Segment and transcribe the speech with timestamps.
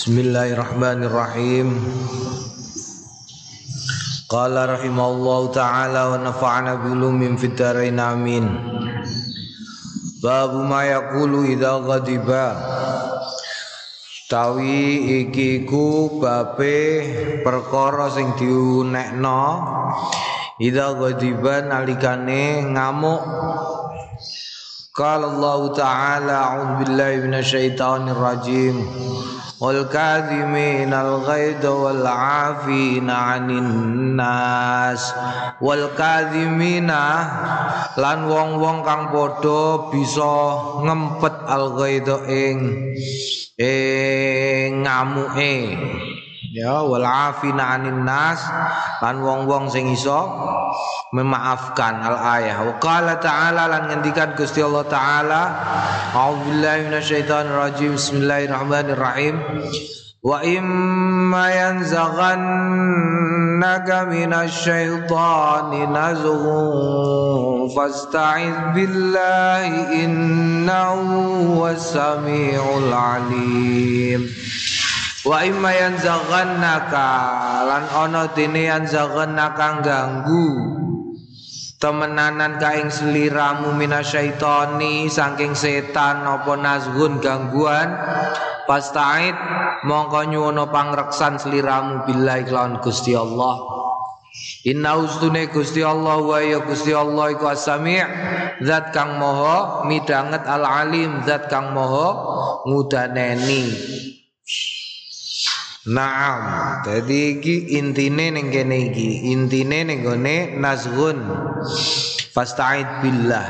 [0.00, 1.76] Bismillahirrahmanirrahim.
[4.32, 6.96] Qala rahimallahu taala wa nafa'ana bi
[7.52, 8.48] dharain amin.
[10.24, 12.46] Babu ma yaqulu idza ghadiba.
[14.24, 16.80] Tawi iki ku babe
[17.44, 19.44] perkara sing diunekno
[20.56, 23.20] idza ghadiba nalikane ngamuk
[24.96, 28.80] Qala Allah Ta'ala A'udzu billahi minasyaitonir rajim
[29.60, 29.84] wal
[32.00, 33.68] 'afina 'anil
[34.16, 35.12] nas.
[35.60, 37.04] Wal kadhimina
[38.00, 40.34] lan wong-wong kang padha bisa
[40.80, 41.76] ngempet al
[42.24, 42.58] ing
[43.60, 45.56] ing ngamuke
[46.50, 48.42] ya wal 'afina 'anil nas
[48.98, 50.18] lan wong-wong sing iso
[51.14, 52.66] memaafkan al ayah.
[52.66, 55.54] Wa qala ta'ala lan ngendikan Gusti Allah taala
[56.10, 59.38] a'udzubillahi minasyaitonir rajim bismillahirrahmanirrahim.
[60.20, 74.28] Wa imma yanzaghannaka minasyaitani nazghun fasta'iz billahi innahu was-sami'ul alim
[75.20, 77.08] Wa imma yanzaghannaka
[77.68, 80.48] lan ana dene yanzaghannaka ganggu.
[81.76, 87.88] Temenanan kaing seliramu minasyaitoni saking setan apa nazgun gangguan.
[88.64, 89.36] Pasta'id
[89.84, 93.60] mongko nyuwono pangreksan seliramu billahi kelawan Gusti Allah.
[94.64, 98.00] Inna ustune Gusti Allah wa ya Gusti Allah iku as-sami'
[98.64, 102.08] zat kang moho midanget al-alim zat kang moho
[102.68, 103.64] ngudaneni
[105.90, 106.40] Naam,
[106.86, 111.18] jadi iki intine ning kene iki, intine ning gone nazgun.
[112.30, 113.46] Fasta'id billah.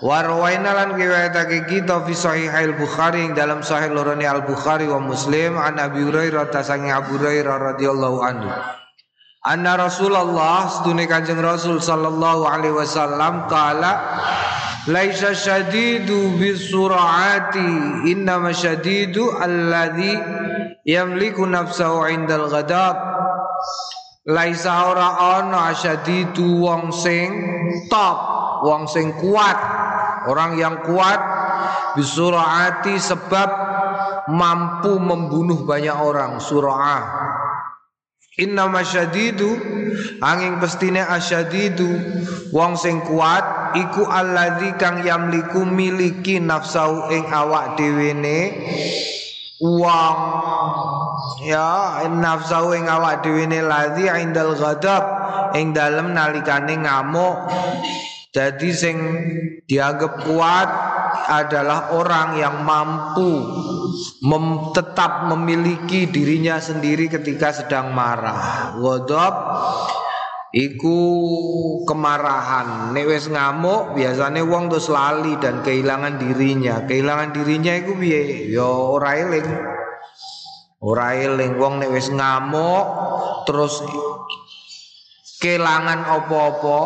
[0.00, 5.60] Wa rawaina lan riwayatake kita fi sahih al-Bukhari ing dalam sahih lorone al-Bukhari wa Muslim
[5.60, 8.48] an Abi Hurairah tasangi Abu Hurairah radhiyallahu anhu.
[9.44, 13.92] Anna Rasulullah sedune Kanjeng Rasul sallallahu alaihi wasallam kala
[14.84, 20.12] Laisa syadidu bisur'ati innama syadidu alladhi
[20.84, 22.96] yamliku nafsahu indal ghadab.
[24.24, 27.28] Laisa ora ana asyadidu wong sing
[27.92, 28.16] top
[28.64, 29.58] wong sing kuat.
[30.24, 31.20] Orang yang kuat
[31.92, 33.48] bisur'ati sebab
[34.32, 37.04] mampu membunuh banyak orang sura'ah.
[38.40, 39.46] Inna masyadidu
[40.24, 41.86] angin pestine asyadidu
[42.50, 48.50] wong sing kuat iku alladzi kang yamliku miliki nafsau ing awak dhewene
[49.62, 50.18] wong
[51.46, 55.04] ya nafsau ing awak dhewene ladzi indal ghadab
[55.54, 57.50] ing dalem nalikane ngamuk
[58.34, 58.98] jadi sing
[59.70, 60.68] dianggap kuat
[61.30, 63.46] adalah orang yang mampu
[64.26, 68.74] mem tetap memiliki dirinya sendiri ketika sedang marah.
[68.74, 69.34] Ghadab
[70.54, 70.98] iku
[71.82, 72.94] kemarahan.
[72.94, 76.86] Nek wis ngamuk biasanya wong terus lali dan kehilangan dirinya.
[76.86, 78.54] Kehilangan dirinya iku piye?
[78.54, 79.48] Ya ora eling.
[80.78, 82.86] Ora eling wong nek wis ngamuk
[83.50, 83.82] terus
[85.42, 86.82] kelangan opo-opo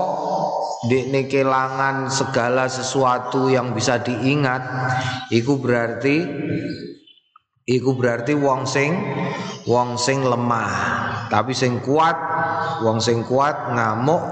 [0.78, 4.62] Dikne kelangan segala sesuatu yang bisa diingat
[5.34, 6.22] Iku berarti
[7.66, 8.94] Iku berarti wong sing
[9.66, 12.14] Wong sing lemah Tapi sing kuat
[12.84, 14.22] Wong sing kuat ngamuk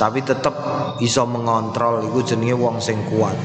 [0.00, 0.56] Tapi tetap
[1.04, 2.00] iso mengontrol.
[2.08, 3.36] Iku jenenge wong sing kuat.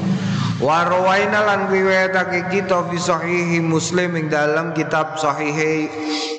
[0.56, 5.84] Wa rawaina lan riwayatake kita fi sahihi Muslim ing dalam kitab sahihi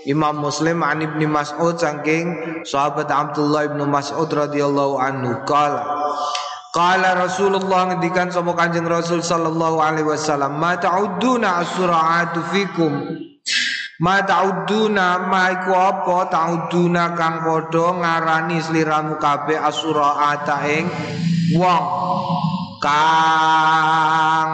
[0.09, 2.25] Imam Muslim an Ibnu Mas'ud saking
[2.65, 5.45] sahabat Abdullah Ibnu Mas'ud radhiyallahu anhu.
[5.45, 5.85] Qala
[6.77, 12.93] Qala Rasulullah ngendikan sama Kanjeng Rasul sallallahu alaihi wasallam ma ta'udduna as-sura'atu fikum
[13.97, 20.85] Ma ta'udduna ma iku apa ta'udduna kang padha ngarani sliramu kabeh as-sura'ata ing
[21.57, 21.85] wong
[22.77, 24.53] kang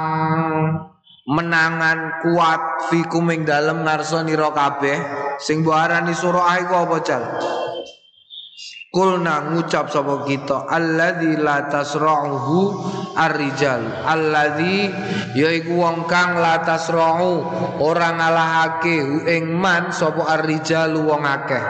[1.27, 4.95] menangan kuat fikum ing dalem ngarsanira kabeh.
[5.43, 7.23] Sing mbok arani surah iku apa cal
[8.93, 12.57] Kulna ngucap sapa kita alladzi la tasra'uhu
[13.17, 14.85] ar-rijal alladzi
[15.33, 17.41] yaiku wong kang la tasra'u
[17.81, 21.65] ora ngalahake ing man ar-rijal wong akeh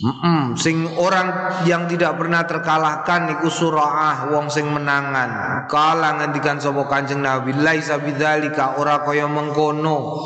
[0.00, 5.68] Mm -mm, sing orang yang tidak pernah terkalahkan iku surah wong sing menangan.
[5.68, 10.16] Kala ngendikan sapa Kanjeng Nabi laisa bidzalika ora kaya mengkono.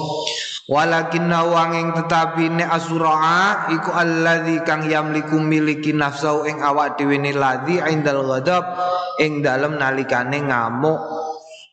[0.64, 7.36] Walakin nawanging tetapi ne asura'a iku alladzi kang yamliku miliki nafsau ing awak dhewe ne
[7.36, 8.64] ladzi indal ghadab
[9.20, 10.96] ing dalem nalikane ngamuk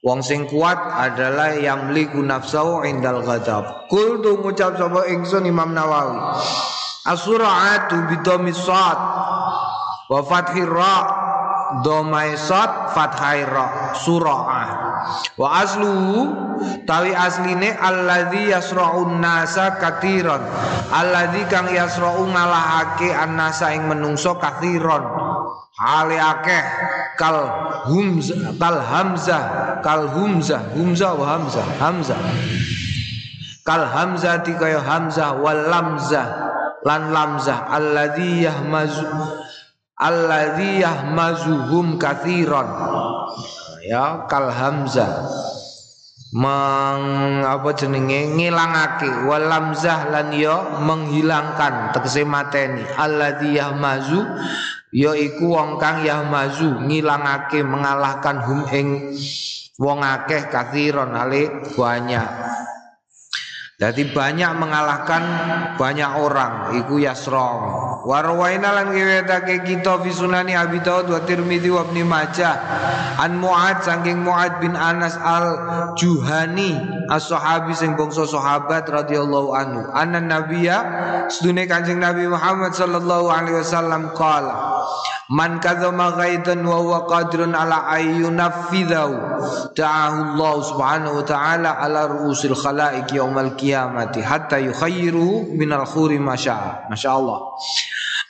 [0.01, 3.85] Wong sing kuat adalah yang liku nafsau indal ghadab.
[3.85, 6.41] Kul tu ngucap sapa ingsun Imam Nawawi.
[7.05, 8.97] As-sur'atu bidhammi sad
[10.09, 11.05] wa fathir ra
[11.85, 14.80] dhamai sad fathai ra sura'ah.
[15.37, 15.93] Wa aslu
[16.85, 20.41] tawi asline alladzi yasra'un nasa katiran.
[20.91, 25.03] Alladzi kang yasra'u ngalahake annasa ing menungso katiran.
[25.81, 26.65] Hale akeh
[27.17, 27.37] kal
[27.89, 29.43] humzah kal hamzah
[29.81, 32.19] kal humzah humzah wa hamzah hamzah
[33.65, 36.27] kal hamzah kaya hamzah wal lamzah
[36.81, 39.05] lan lamzah alladzi yahmazu
[40.01, 42.90] alladzi yahmazuhum katsiran
[43.85, 45.25] ya kal hamzah.
[46.31, 48.31] Meng apa jenenge?
[48.31, 49.27] Ngilangake.
[49.27, 51.91] Wal lamzah lan ya menghilangkan.
[51.91, 52.87] Tegese mateni.
[52.95, 54.23] Alladzi yahmazu
[54.95, 56.87] ya iku wong kang yahmazu.
[56.87, 59.11] Ngilangake mengalahkan hum ing
[59.75, 62.29] wong akeh kathiron ale banyak
[63.81, 65.25] jadi banyak mengalahkan
[65.73, 66.77] banyak orang.
[66.85, 72.61] Iku yasrong warwaina lan riwayatake kita fi sunani Abi Dawud wa Tirmidzi wa Ibnu Majah.
[73.17, 75.57] An Muad saking Muad bin Anas al
[75.97, 76.77] Juhani
[77.09, 79.89] as-sahabi sing bangsa sahabat radhiyallahu anhu.
[79.97, 80.77] Anna nabiyya
[81.33, 84.77] sedune Kanjeng Nabi Muhammad sallallahu alaihi wasallam qala
[85.31, 89.15] Man kadzama ghaidan wa huwa qadirun ala ayyunaffidhu
[89.71, 96.91] ta'ahu Allah subhanahu wa ta'ala ala ru'usil khalaiq yaumal qiyamati hatta yukhayyiruhu minal khuri masya
[96.91, 97.39] Masyaallah.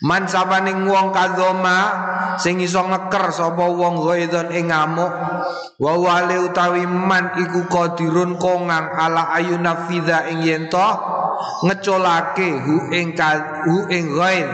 [0.05, 1.77] Man sapaning wong kadzama
[2.37, 5.13] sing iso ngeker sapa wong ghaidan ing ngamuk
[5.77, 10.65] wa wale utawi man iku qadirun kongang ala ayyunaffidha ing yen
[11.65, 13.13] ngecolake hu ing
[13.65, 14.49] hu ing ghaid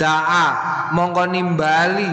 [0.00, 0.46] da'a
[0.96, 2.08] mongko nimbali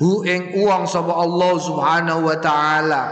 [0.00, 3.02] hu ing uang sapa Allah Subhanahu wa taala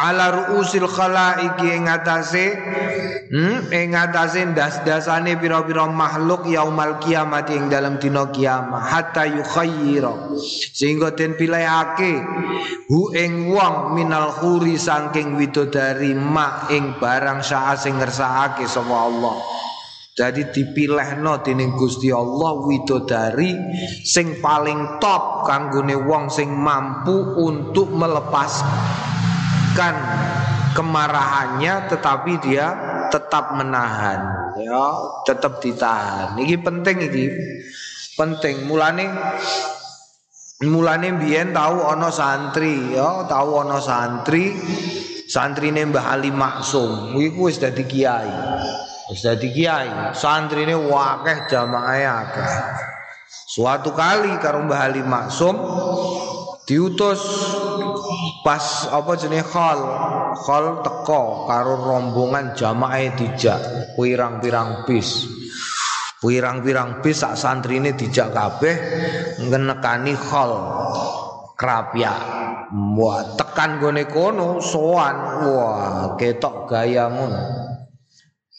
[0.00, 2.56] ala ruusil khalaiki ing atase
[3.28, 8.80] hmm ing atase das-dasane pira-pira makhluk yaumal kiamat ing dalam dina kiamat.
[8.80, 10.40] Hatta yukhayyira.
[10.72, 12.16] Sehingga den pilihake
[12.88, 19.36] hu ing wong minal khuri saking widodari mak ing barang syaa sing ngersakake sapa Allah.
[20.10, 23.56] Jadi dipilihno dening Gusti Allah widodari
[24.04, 27.94] sing paling top kanggone wong sing mampu untuk
[29.70, 29.94] melepaskan
[30.74, 32.66] kemarahannya tetapi dia
[33.10, 34.20] tetap menahan.
[34.58, 34.86] Ya
[35.26, 36.38] tetap ditahan.
[36.38, 37.24] Ini penting ini
[38.18, 38.66] penting.
[38.66, 39.06] Mulane
[40.66, 44.52] mulane biyen tahu ono santri ya tahu ono santri
[45.30, 47.14] santrine Mbah Ali Maksum.
[47.14, 48.30] Iku wis dadi kiai
[49.10, 52.50] Wis dadi kiai, santrine wakeh jamaah akeh.
[53.26, 55.54] Suatu kali karo Mbah Ali Maksum
[56.70, 57.18] diutus
[58.46, 59.80] pas apa jenenge khol?
[60.38, 63.58] Khol teko karo rombongan jamaah dijak
[63.98, 65.26] pirang-pirang bis.
[66.22, 68.76] Pirang-pirang bis sak santrine dijak kabeh
[69.42, 70.52] ngenekani khol.
[71.58, 72.14] Krapya
[72.70, 75.16] wah tekan gone kono sowan.
[75.50, 77.42] Wah ketok gaya ngono.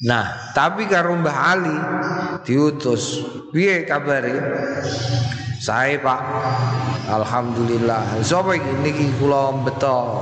[0.01, 1.77] Nah, tapi karo Mbah Ali
[2.43, 3.23] diutus.
[3.53, 4.33] Piye kabare?
[5.61, 6.19] Saya Pak
[7.05, 9.53] Alhamdulillah Sapa iki niki kula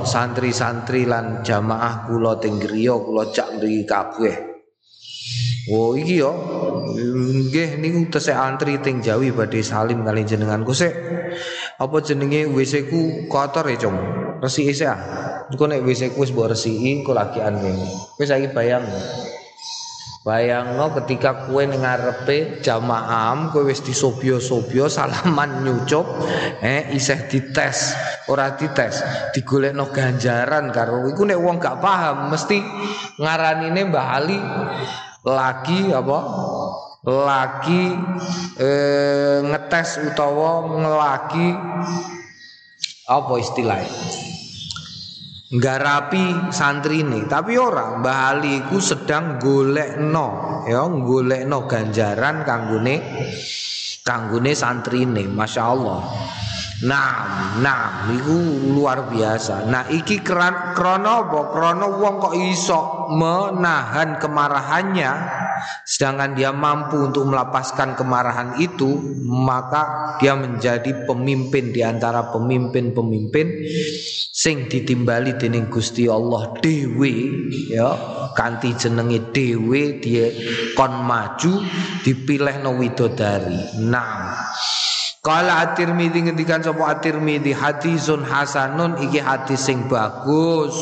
[0.04, 4.36] santri-santri lan jamaah kula teng griya kula cak mriki kabeh.
[5.72, 6.36] Oh iki yo
[6.92, 10.92] nggih niku tesih antri teng Jawi badhe salim kali jenengan ku sik.
[11.80, 13.96] Apa jenenge WC ku kotor ya, Cung?
[14.44, 15.00] Resiki sik ah.
[15.48, 17.80] WC ku wis mbok resiki lagi aneh.
[18.20, 18.84] Wis saiki bayang.
[20.20, 26.04] Bayangno ketika kue ngarepe jamaah kue wis disobyo-sobyo salaman nyucup
[26.60, 27.96] eh iseh dites
[28.28, 29.00] ora dites
[29.32, 32.60] digolekno ganjaran karo iku nek wong gak paham mesti
[33.16, 34.36] ngaranine Mbah Ali
[35.24, 36.18] lagi apa?
[37.00, 37.84] Lagi
[38.60, 41.48] eh, ngetes utawa ngelagi
[43.08, 43.88] apa istilahnya
[45.50, 52.46] nggarapi santri ini tapi orang Mbah Ali ku sedang golek no ya golek no ganjaran
[52.46, 53.02] kanggune
[54.06, 56.06] kanggune santri ini masya Allah
[56.86, 58.36] nah nah itu
[58.72, 59.68] luar biasa.
[59.68, 61.40] Nah iki kran krono apa?
[61.52, 62.80] Krono wong kok iso
[63.12, 65.12] menahan kemarahannya
[65.84, 68.96] sedangkan dia mampu untuk melepaskan kemarahan itu
[69.28, 73.46] maka dia menjadi pemimpin di antara pemimpin-pemimpin
[74.32, 76.56] sing ditimbali dening Gusti Allah.
[76.64, 77.12] Dewe
[77.68, 77.92] ya
[78.32, 80.32] kanthi jenenge dewe dia
[80.72, 81.60] kon maju
[82.06, 83.84] dipilih no widodari.
[83.84, 84.38] Nah
[85.20, 90.72] Kala At-Tirmidzi ngendikan sapa At-Tirmidzi hadisun hasanun iki hadis sing bagus.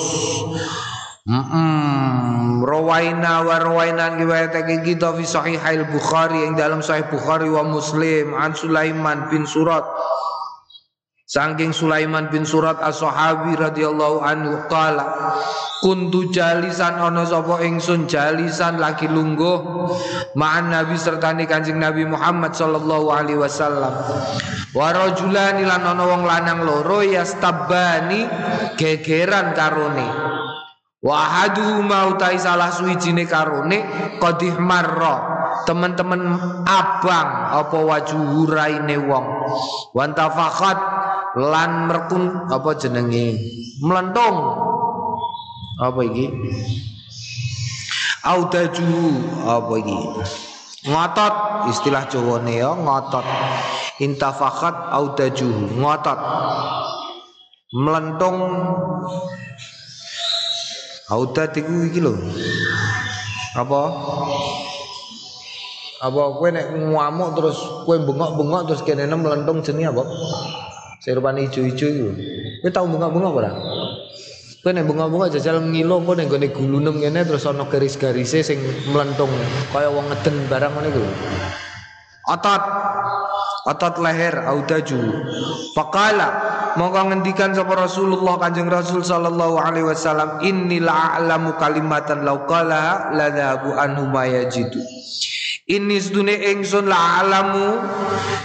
[1.27, 8.33] Mm Rawaina wa rawaina riwayatake kita fi sahih al-Bukhari yang dalam sahih Bukhari wa Muslim
[8.39, 9.83] an Sulaiman bin Surat
[11.29, 15.37] Sangking Sulaiman bin Surat as-sahabi radhiyallahu anhu qala
[15.85, 19.61] kuntu jalisan ana sapa ingsun jalisan lagi lungguh
[20.41, 23.93] ma'an nabi serta kanjeng Nabi Muhammad sallallahu alaihi wasallam.
[24.73, 28.25] Wa lan ana wong lanang loro yastabani
[28.81, 30.09] gegeran karone.
[31.05, 33.85] Wahadu mau tai salah suwijine karone
[34.17, 35.37] qadih marra
[35.69, 39.27] teman-teman abang apa wajuh raine wong
[39.93, 40.98] wantafakhat
[41.37, 43.37] lan merkun apa jenenge?
[43.85, 44.37] Melentung
[45.77, 46.33] apa iki?
[48.25, 48.93] Audaju
[49.45, 49.99] apa iki?
[50.89, 51.35] Ngotot
[51.69, 53.27] istilah Jawane ya ngotot.
[54.01, 56.21] Intafakhat audaju ngotot.
[57.77, 58.37] Melentung
[61.09, 62.13] Audat iku iki lho.
[63.57, 63.81] Apa?
[66.05, 67.59] Apa kowe nek ngamuk terus
[67.89, 70.05] kowe bengok-bengok terus kene melentung jenenge apa?
[70.99, 72.11] Serupane ijo-ijo iku.
[72.63, 73.51] Kowe tau bengok-bengok ora?
[74.63, 78.59] Kowe nek bengok-bengok jajal ngilo kowe nek gone gulunem kene terus ana garis-garise sing
[78.91, 79.31] melentung
[79.71, 81.03] kaya wong ngeden barang ngene iku.
[82.29, 82.63] Otot
[83.71, 84.99] otot leher audaju.
[85.73, 86.29] Faqala
[86.79, 93.35] Mongko ngendikan sapa Rasulullah Kanjeng Rasul sallallahu alaihi wasallam inni la'alamu kalimatan law qala la
[93.35, 94.07] dhahabu anhu.
[95.69, 97.77] Ini sedune ingsun la alamu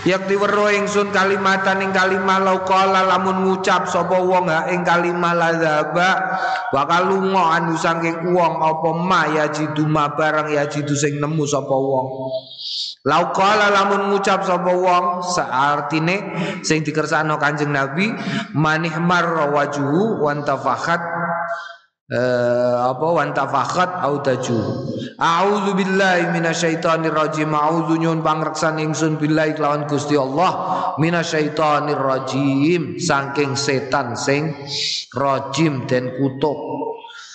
[0.03, 5.31] yakti weruh ingsun kalimatan ing kalimah lau qala lamun ngucap sapa wong ha ing kalimah
[5.31, 6.09] la dhaba
[6.75, 12.07] bakal lunga anu saking wong apa ma yajidu ma barang yajidu sing nemu sapa wong.
[13.07, 18.11] Lau kala lamun ngucap sapa wong saartine sing dikersakno Kanjeng Nabi
[18.51, 20.99] manih marra wajuhu tafakhat
[22.11, 24.57] eh, apa wan tafakhat au taju.
[25.15, 27.55] A'udzu billahi minasyaitonir rajim.
[27.55, 30.51] A'udzu nyun pangreksan ingsun billahi kelawan Gusti Allah
[30.99, 34.51] minasyaitonir rajim saking setan sing
[35.15, 36.73] rajim den kutuk.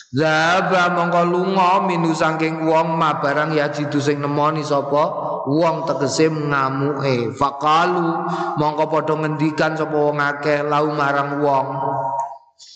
[0.09, 5.05] Zaba mongko lunga minu saking wong ma barang ya jidu sing nemoni sapa
[5.45, 8.25] wong tegese ngamuke faqalu
[8.57, 11.67] mongko padha ngendikan sapa wong akeh lau marang wong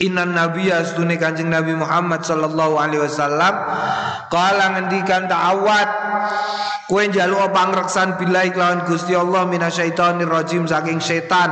[0.02, 3.54] Inan Nabi astune Kanjeng Nabi Muhammad sallallahu alaihi wasallam
[4.30, 5.90] kala ngendikan ta'awat
[6.88, 11.50] kowe njaluk pangreksan billahi kelawan Gusti Allah minasyaitonir rajim saking setan.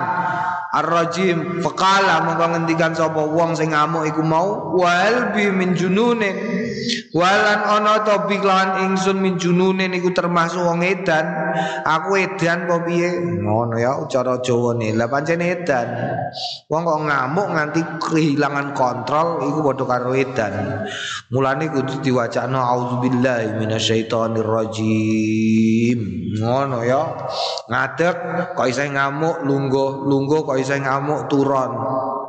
[0.71, 1.59] Ar-rajim.
[1.67, 4.79] Faqala mongko ngendikan sapa wong sing ngamuk iku mau.
[4.79, 6.37] Wal bi min jununin
[7.11, 11.27] walan ana to bi ingsun min jununin iku termasuk wong edan.
[11.83, 13.19] Aku edan kok piye?
[13.19, 15.91] Ngono ya cara Jawane lah pancen edan.
[16.71, 20.87] Wong kok ngamuk nganti kehilangan kontrol iku padha karo edan.
[21.35, 25.99] Mulane kudu diwacana auzubillahi minasyaitonir rajim
[26.43, 27.03] ngono ya.
[27.71, 28.17] Ngadeg
[28.59, 31.71] kok isih ngamuk lungguh lungguh kok isih ngamuk turon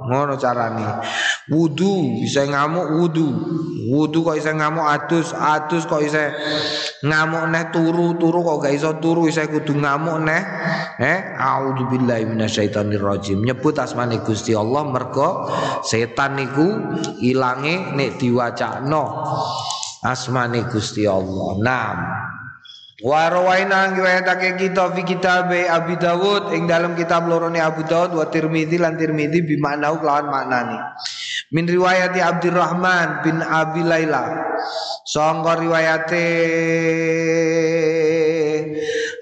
[0.06, 1.02] ngono carane.
[1.50, 3.28] Wudu bisa ngamuk wudu.
[3.92, 6.30] Wudu kok isih ngamuk adus adus kok isih
[7.02, 10.42] ngamuk neh turu turu kok gak iso turu isih kudu ngamuk neh.
[11.02, 15.50] Eh auzubillahi minasyaitonir rajim nyebut asmane Gusti Allah mergo
[15.82, 16.68] setan niku
[17.26, 19.04] ilange nek diwacakno
[20.02, 21.98] asmane Gusti Allah nam
[23.02, 28.30] Wa rawaina riwayatake kita fi kitab Abi Dawud ing dalam kitab lorone Abu Dawud wa
[28.30, 30.78] Tirmizi lan Tirmizi bi makna kelawan maknane.
[31.50, 34.54] Min riwayati Abdurrahman bin Abi Laila.
[35.02, 36.30] Sangka riwayate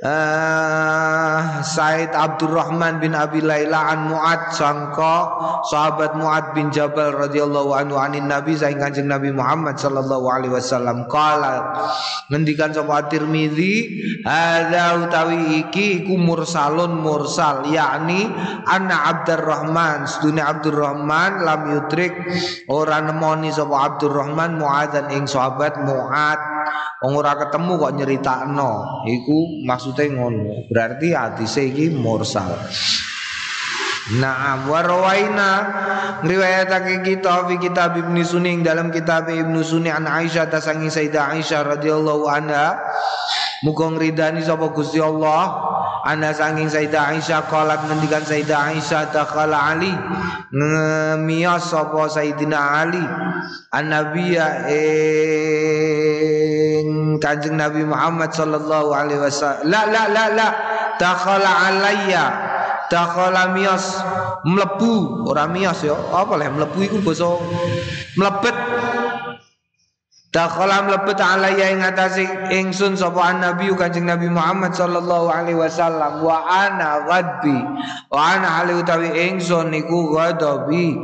[0.03, 5.15] uh, Said Abdurrahman bin Abi Laila an Muad sangka
[5.68, 11.08] sahabat Muad bin Jabal radhiyallahu anhu anin Nabi saing Kanjeng Nabi Muhammad sallallahu alaihi wasallam.
[11.12, 11.75] Qala
[12.32, 18.32] ngendikan sapa Tirmizi hadza utawi iki iku mursalun mursal yakni
[18.68, 22.15] anna Abdurrahman sedune Abdurrahman lam yudrik
[22.72, 26.59] ora nemoni sapa Abdurrahman Muadzan ing sahabat Muad
[27.00, 28.72] Wong ora ketemu kok nyeritakno.
[29.08, 30.68] Iku maksudnya ngono.
[30.68, 32.51] Berarti hadise iki mursal.
[34.10, 35.50] Naam wa rawaina
[36.25, 41.78] riwayatake kita fi kitab Ibnu Sunni dalam kitab Ibnu Sunni an Aisyah tasangi Sayyidah Aisyah
[41.78, 42.82] radhiyallahu anha.
[43.62, 45.62] Muga ngridani sapa Gusti Allah.
[46.10, 49.94] Ana sanging Sayyidah Aisyah qalat ngendikan Sayyidah Aisyah dakhala Ali.
[50.58, 53.06] Ngemias sapa Sayyidina Ali.
[53.70, 59.70] An-nabiyya ing Kanjeng Nabi Muhammad sallallahu alaihi wasallam.
[59.70, 60.50] La la la la.
[60.98, 62.59] Dakhala alayya
[62.89, 64.01] dakhala miyas.
[64.43, 65.93] Mlebu ora miyas ya.
[65.93, 67.29] Apa lah mlebu iku basa
[68.17, 68.58] mlebet.
[70.29, 72.22] Dakhala mlebet alayya ing atase
[72.53, 76.22] ingsun sapa nabi Kanjeng Nabi Muhammad sallallahu alaihi wasallam.
[76.22, 77.58] Wa ana ghadbi.
[78.13, 81.01] Wa ana hale utawi ingsun niku ghadabi.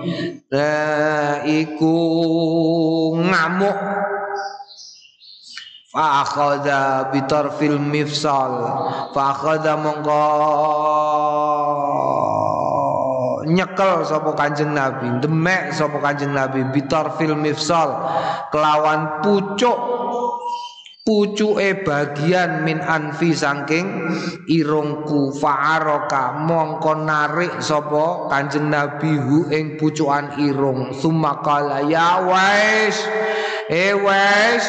[1.41, 1.97] Iku
[3.17, 3.77] ngamuk
[5.95, 8.51] fa akhadha bi tarfil mifsal
[9.15, 10.23] fa akhadha mongko
[13.47, 17.93] nyekel sapa Kanjeng Nabi, demek sapa Kanjeng Nabi bitar fil mifsal
[18.49, 19.77] kelawan pucuk
[21.05, 24.09] pucuke bagian min anfi saking
[24.49, 30.91] irungku fa'araka mongko narik sapa Kanjeng Nabi hu ing pucukan irung.
[30.97, 32.97] Sumakala ya wais
[33.69, 34.65] eh wais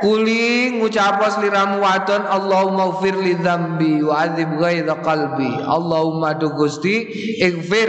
[0.00, 5.60] Kuli ngucap liramu wadon Allahumma ufir li dzambi wa adzib ghaidha qalbi.
[5.60, 7.04] Allahumma du Gusti
[7.40, 7.88] ighfir.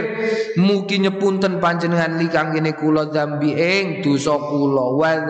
[0.60, 4.92] Mugi nyepunten panjenengan li kangge kula dzambi ing dosa kula.
[4.92, 5.24] Wa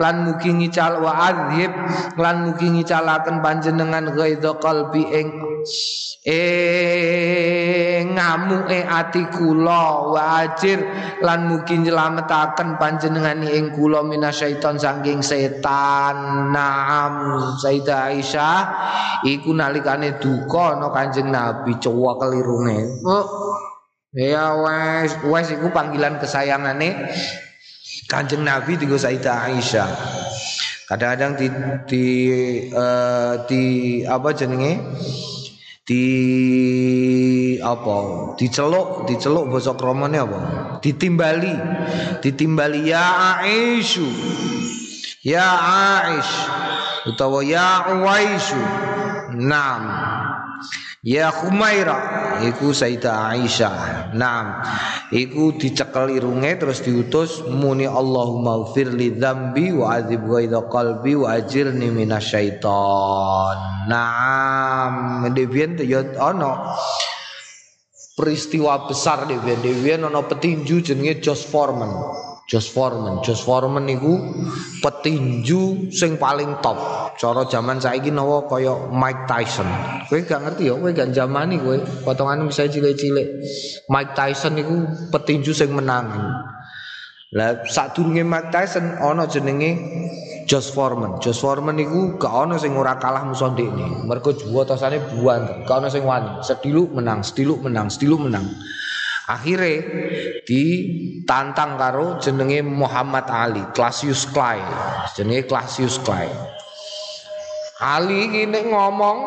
[0.00, 1.72] lan mugi ngical wa adzib.
[2.16, 5.47] Lan mugi ngicalaken panjenengan ghaidha qalbi ing
[6.28, 10.82] eh ngamuke ati kula wajir
[11.24, 16.50] lan mugi nyelametaken panjenengan ing kula minasyaiton saking setan.
[16.52, 18.58] Naam Sayyidah Aisyah
[19.24, 23.04] iku nalikane duka ana Kanjeng Nabi cowa kelirunge.
[23.06, 23.26] Oh.
[24.16, 27.12] Ya wes wes iku panggilan kesayangane
[28.08, 29.88] Kanjeng Nabi digo Sayyidah Aisyah.
[30.88, 31.46] Kadang-kadang di
[31.84, 32.06] di
[32.72, 33.62] uh, di
[34.08, 34.80] apa jenenge
[35.88, 36.04] di
[37.64, 37.96] apa?
[38.36, 40.40] Diceluk diceluk basa kramane apa?
[40.84, 41.56] Ditimbali.
[42.20, 44.04] Ditimbali ya Aisyu
[45.28, 46.34] ya Aish
[47.10, 48.60] utawa ya Uwaisu
[49.34, 49.82] nam
[51.08, 51.96] Ya Khumaira
[52.44, 54.12] iku Sayyidah Aisyah.
[54.12, 54.60] Naam.
[55.08, 61.32] Iku dicekel irunge terus diutus muni Allahumma ghfir li dzambi wa adzib ghaidha qalbi wa
[61.32, 63.56] ajirni minasyaiton.
[63.88, 65.24] Naam.
[65.32, 66.76] Devian ya ana
[68.12, 69.64] peristiwa besar Devian.
[69.64, 72.27] Devian ana petinju jenenge Josh Foreman.
[72.48, 74.16] Josh Foreman, Josh Foreman niku
[74.80, 76.80] petinju sing paling top.
[77.20, 79.68] Cara zaman saiki nawa kaya Mike Tyson.
[80.08, 81.76] Kowe gak ngerti ya, kowe gak zamani kowe.
[82.08, 83.44] Potongan bisa cilik-cilik.
[83.92, 86.08] Mike Tyson niku petinju sing menang.
[87.36, 89.76] Lah sadurunge Mike Tyson ana jenenge
[90.48, 91.20] Josh Foreman.
[91.20, 94.08] Josh Foreman niku gak ana sing ora kalah musuh ndekne.
[94.08, 96.40] Mergo juwa tosane buan, gak ana sing wani.
[96.40, 98.48] Sediluk menang, sediluk menang, sediluk menang.
[99.28, 99.84] Akhirnya
[100.48, 104.56] ditantang karo jenenge Muhammad Ali, Clasius Clay.
[105.12, 106.32] Jenenge Clasius Clay.
[107.76, 109.18] Ali ini ngomong,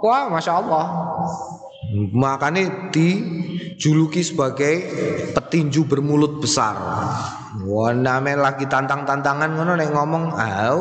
[0.00, 0.86] wah masya Allah.
[1.92, 2.88] Makanya
[3.82, 4.94] dijuluki sebagai
[5.34, 6.78] petinju bermulut besar.
[7.66, 10.80] Wah, namanya lagi tantang-tantangan ngono nek ngomong, "Au,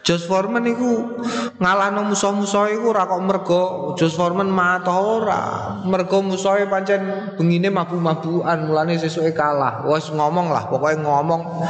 [0.00, 1.20] Jos Foreman iku
[1.60, 3.62] ngalahno musuh-musuh iku ora kok mergo
[4.00, 5.76] Jos Foreman mata ora.
[5.84, 9.84] Mergo musuhe pancen bengine mabu-mabuan, mulane sesuke kalah.
[9.84, 11.60] Wes ngomong lah, pokoknya ngomong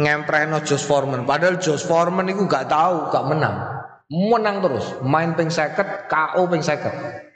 [0.00, 1.28] ngemprehno Jos Foreman.
[1.28, 3.84] Padahal Jos Foreman iku gak tahu, gak menang.
[4.08, 7.28] Menang terus, main ping 50, KO ping 50.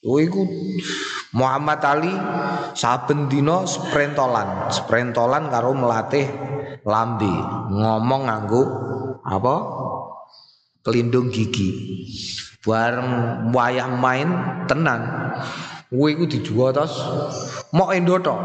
[0.00, 0.48] Oh iku
[1.30, 2.10] Muhammad Ali
[2.74, 6.26] saben dina sprentolan, sprentolan karo melatih
[6.82, 7.30] lambe,
[7.70, 8.62] ngomong nganggo
[9.22, 9.54] apa?
[10.82, 11.70] Pelindung gigi.
[12.66, 14.28] Bareng wayah main
[14.66, 15.00] tenan.
[15.90, 16.92] Kuwi iku dijual tos
[17.74, 18.40] mok endo tok.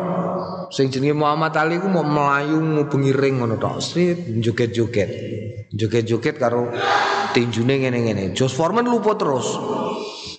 [0.74, 3.82] Sing jenenge Muhammad Ali ku mau melayu ngubengi ring ngono tok.
[3.82, 5.10] Srit joget-joget.
[5.74, 6.70] Joget-joget karo
[7.32, 8.34] tinjune ngene-ngene.
[8.34, 9.46] Jos Foreman lupa terus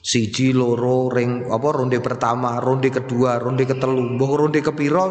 [0.07, 5.11] siji loro ring apa ronde pertama, ronde kedua, ronde ketelu, mbah ronde kepiro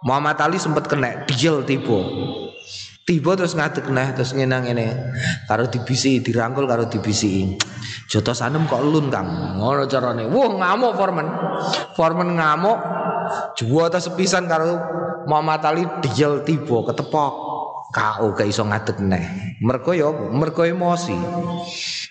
[0.00, 2.00] Muhammad Ali sempat kena diel tiba.
[3.04, 4.86] Tiba terus ngadeg nah terus ngenang ini
[5.44, 7.52] karo dibisi dirangkul karo dibisi.
[8.08, 9.60] Joto sanem kok lun Kang.
[9.60, 10.24] Ngono carane.
[10.24, 11.26] Wah ngamuk Forman.
[11.92, 12.78] Forman ngamuk
[13.60, 14.80] juwata sepisan karo
[15.28, 17.34] Muhammad Ali diel tiba ketepok.
[17.90, 19.58] Kau gak iso ngadeg neh.
[19.60, 21.18] Mergo ya mergo emosi.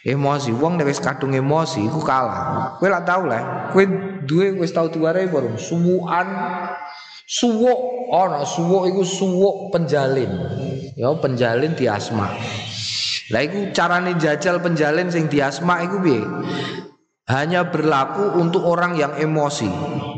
[0.08, 2.76] Emosi wong nek wis kadung emosi iku kalah.
[2.80, 3.68] Kowe lak tau lah.
[3.76, 3.84] Kowe
[4.24, 6.28] duwe wis tau diwarai baru suwukan
[7.28, 10.32] suwuk ana suwuk iku suwuk penjalin.
[10.96, 12.32] Ya penjalin di asma.
[13.30, 16.24] Lah iku carane jajal penjalin sing di asma iku piye?
[17.30, 19.70] hanya berlaku untuk orang yang emosi.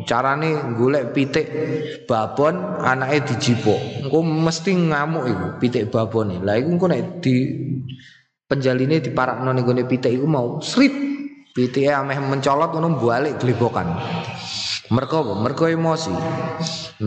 [0.08, 1.48] Carane golek pitik
[2.08, 4.08] babon anake dijipuk.
[4.08, 6.40] Engko mesti ngamuk iku pitik babone.
[6.40, 7.36] Lah iku engko nek di
[8.52, 10.92] penjaline diparakno ning gone pitik iku mau srit.
[11.52, 13.92] Pitike ameh mencolot ngono balik glebokan
[14.92, 16.12] mereka mereka emosi.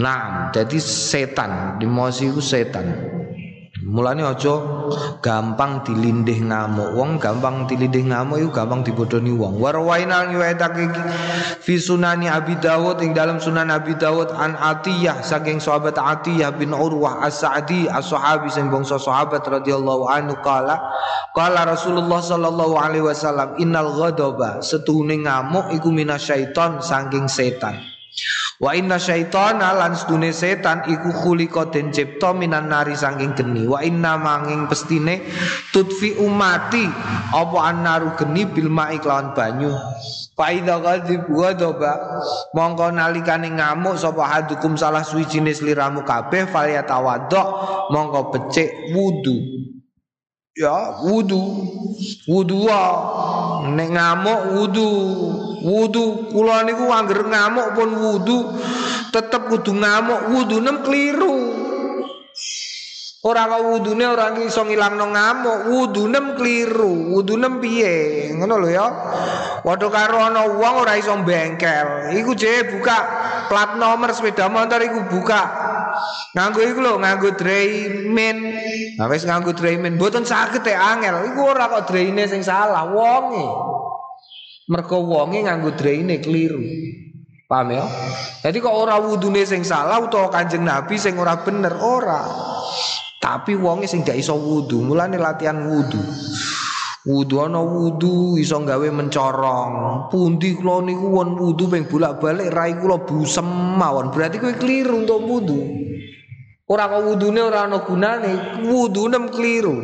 [0.00, 1.76] Nah jadi setan.
[1.84, 2.84] Emosi itu setan
[3.84, 4.64] Mulane aja
[5.20, 6.96] gampang dilindih ngamuk.
[6.96, 9.60] Wong gampang dilindih ngamuk iku gampang dibodoni wong.
[9.60, 10.88] Warwaina riwayatake
[11.60, 16.72] fi sunani Abi Dawud ing dalam Sunan Abi Dawud an Atiyah saking sahabat Atiyah bin
[16.72, 20.80] Urwah As-Sa'di as-sahabi sing bangsa sahabat radhiyallahu anhu kala
[21.36, 27.93] kala Rasulullah sallallahu alaihi wasallam innal ghadaba setuhune ngamuk iku minasyaiton saking setan.
[28.62, 33.66] Wa inna syaitana lan sedune setan iku khuliqa den cipta minan nari saking geni.
[33.66, 35.26] Wa inna manging pestine
[35.74, 36.86] tutfi umati
[37.34, 39.74] apa annaru geni bil ma'i kelawan banyu.
[40.38, 42.22] Fa idza ghadib ghadaba
[42.54, 47.42] mongko nalikane ngamuk sapa hadukum salah suwijine sliramu kabeh falyatawaddo
[47.90, 49.73] mongko becik wudu.
[50.54, 51.42] Ya, wudu.
[52.30, 52.70] Wudu
[53.74, 54.88] nek ngamuk wudu.
[55.66, 58.54] Wudu kula niku angger ngamuk pun wudu
[59.10, 61.34] tetep kudu ngamuk wudu nem keliru.
[63.24, 68.28] Ora kok wudune ora iso ngilangno ngamuk, wudune keliru, wudune piye?
[68.36, 68.86] Ngono lho ya.
[69.64, 72.12] Padha karo ana wong ora iso bengkel.
[72.20, 72.98] Iku je buka
[73.48, 75.40] plat nomor sepeda motor iku buka.
[76.34, 78.38] Nganggo iku lho, nganggo draimin.
[78.98, 81.32] Nah wis nganggo draimin, mboten saged e angel.
[81.32, 83.44] Iku ora kok draine sing salah, wonge.
[84.70, 86.62] Mergo wonge nganggo draine keliru.
[87.44, 87.84] Paham ya?
[88.40, 92.24] Jadi kok ora wudune sing salah utawa Kanjeng Nabi sing ora bener, ora.
[93.20, 96.00] Tapi wonge sing gak iso wudu, mulane latihan wudu.
[97.04, 100.08] Wudu ana wudu iso gawe mencorong.
[100.08, 103.44] Pundi kula niku won wudu ping bolak-balik rai kula busem
[103.76, 104.08] mawon.
[104.08, 105.83] Berarti kowe keliru untuk wudu.
[106.64, 109.76] Ora kok wudune ora ana gunane, wudune keliru.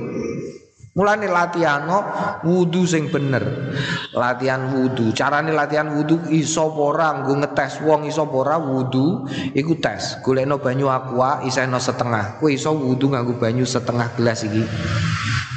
[0.91, 2.03] Mulane latihan no,
[2.43, 3.71] wudu sing bener.
[4.11, 5.15] Latihan wudu.
[5.15, 10.19] Carane latihan wudu iso ora nggo ngetes wong iso ora wudu iku tes.
[10.25, 12.43] Golekno banyu aqua iseno setengah.
[12.43, 14.67] Kowe iso wudu nganggo banyu setengah gelas iki.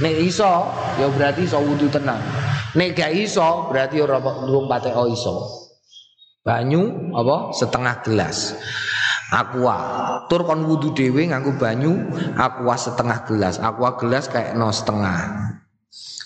[0.05, 0.69] Nek iso
[1.01, 2.21] ya berarti iso wudu tenang.
[2.77, 5.35] Nek gak iso berarti ora durung pateko iso.
[6.45, 8.53] Banyu apa setengah gelas
[9.31, 9.77] aqua.
[10.27, 11.93] Tur kon wudu dhewe nganggo banyu
[12.35, 13.61] aqua setengah gelas.
[13.61, 15.53] Aqua gelas kayak no setengah.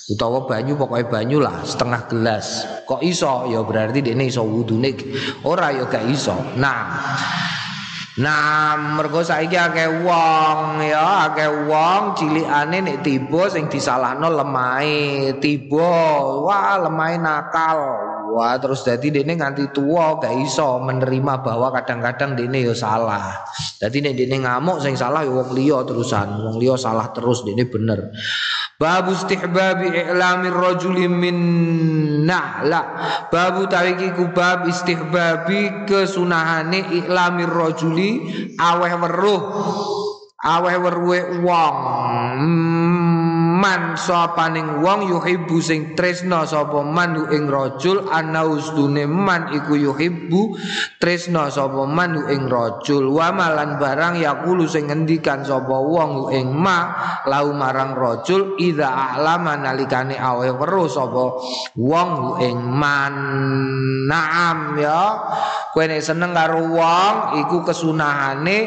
[0.07, 2.63] Utawa banyu pokoknya banyu lah setengah gelas.
[2.87, 3.51] Kok iso?
[3.51, 4.95] Ya berarti ini iso wudune.
[5.43, 6.33] Ora ya gak iso.
[6.55, 6.95] Nah.
[8.17, 16.17] Nah, mergo saiki akeh wong ya, akeh wong cilikane nek tiba sing disalahno lemahe, tiba
[16.41, 17.77] wah lemahe nakal.
[18.27, 23.47] Wah, terus dadi dene nganti tua gak iso menerima bahwa kadang-kadang dene ya salah.
[23.79, 27.63] Dadi nek dene ngamuk sing salah ya wong liya terusan, wong liya salah terus dene
[27.65, 28.11] bener.
[28.77, 31.37] Babu istihbabi i'lamir rajuli min
[32.29, 32.81] na'la.
[33.33, 38.21] Babu tariki kubab istihbabi kesunahane i'lamir rajuli
[38.59, 39.41] aweh weruh
[40.45, 42.66] aweh weruhe wong.
[43.57, 50.53] Man sapaning wong yuhibbu sing tresna sapa man ing rajul ana ustune man iku yuhibbu
[51.01, 53.09] tresna sapa man ing rajul.
[53.09, 56.93] Wa malan barang yaqulu sing ngendikan sapa wong ing ma
[57.25, 61.25] lau marang rajul idza a'lama nalikane awe weruh sapa
[61.73, 63.15] wong ing man.
[64.07, 65.03] Naam ya.
[65.73, 68.57] Kowe seneng karo wong iku kesunahane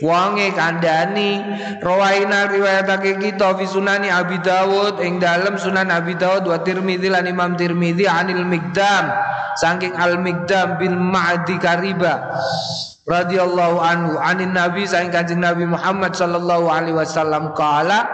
[0.00, 1.40] wonge kandhani.
[1.82, 7.06] Rawaina riwayatake kita fi sunani abi Abi Dawud ing dalam Sunan Abi Dawud wa Tirmidzi
[7.06, 9.14] lan Imam Tirmidzi anil Mikdam
[9.62, 12.34] saking Al Mikdam bil Ma'di Kariba
[13.06, 18.10] radhiyallahu anhu anin Nabi saking Kanjeng Nabi Muhammad sallallahu alaihi wasallam qala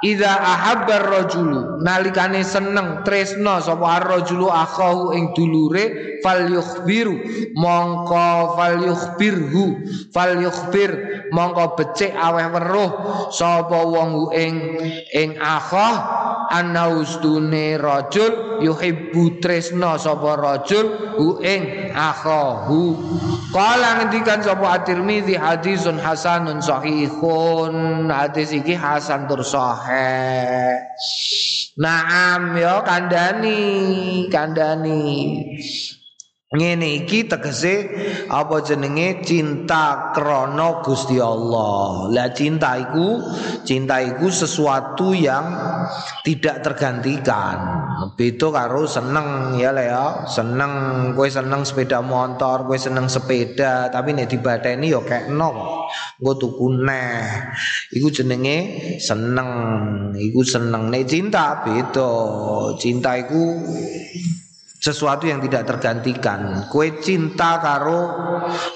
[0.00, 7.20] Ida ahabbar rajulu nalikane seneng tresno sapa ar-rajulu akhahu ing dulure falyukhbiru
[7.52, 9.64] mongko falyukhbirhu
[10.08, 12.90] falyukhbir mongko becik aweh weruh
[13.30, 14.54] sapa wong ing
[15.14, 15.94] ing akhah
[16.50, 22.98] anaustune rajul yuhibbu tresno sapa rajul hu ing akhahu
[23.50, 28.06] kala ngendikan sapa at-Tirmizi hadisun hasanun sahihun.
[28.10, 30.78] Hadis iki hasan tur sahih.
[31.78, 35.02] Naam yo kandani kandani
[36.50, 37.86] Ngene iki tegese
[38.26, 42.10] apa jenenge cinta krono Gusti Allah.
[42.10, 43.22] Lah cinta iku
[43.62, 45.46] cinta iku sesuatu yang
[46.26, 47.86] tidak tergantikan.
[48.18, 50.26] Beda karo seneng ya le ya.
[50.26, 50.72] Seneng
[51.14, 55.54] kowe seneng sepeda motor, kowe seneng sepeda, tapi nek dibateni yo kekno.
[56.18, 57.46] Engko tuku neh.
[57.94, 58.58] Iku jenenge
[58.98, 59.48] seneng.
[60.18, 62.10] Iku seneng nek cinta beda.
[62.74, 63.54] Cinta iku
[64.80, 66.64] sesuatu yang tidak tergantikan.
[66.72, 68.00] Kue cinta karo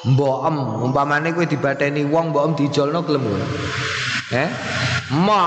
[0.04, 3.24] mboem, umpamane kue dibadani wong mboem dijolno gelem
[4.32, 4.48] Eh?
[5.20, 5.42] Ma,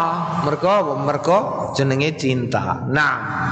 [0.45, 1.37] mergo mergo
[1.73, 2.85] jenenge cinta.
[2.87, 3.49] Nah,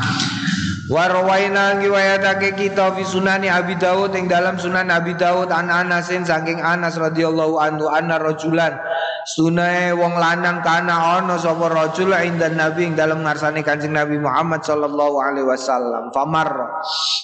[0.85, 6.61] Warwaina ngiwayatake kita fi sunani Abi Daud ing dalam sunan Abi Daud an Anasin saking
[6.61, 8.77] Anas radhiyallahu anhu anna rajulan
[9.25, 14.61] sunai wong lanang kana ana sapa rajul inda Nabi ing dalam ngarsane Kanjeng Nabi Muhammad
[14.61, 16.13] sallallahu alaihi wasallam.
[16.13, 16.49] Famar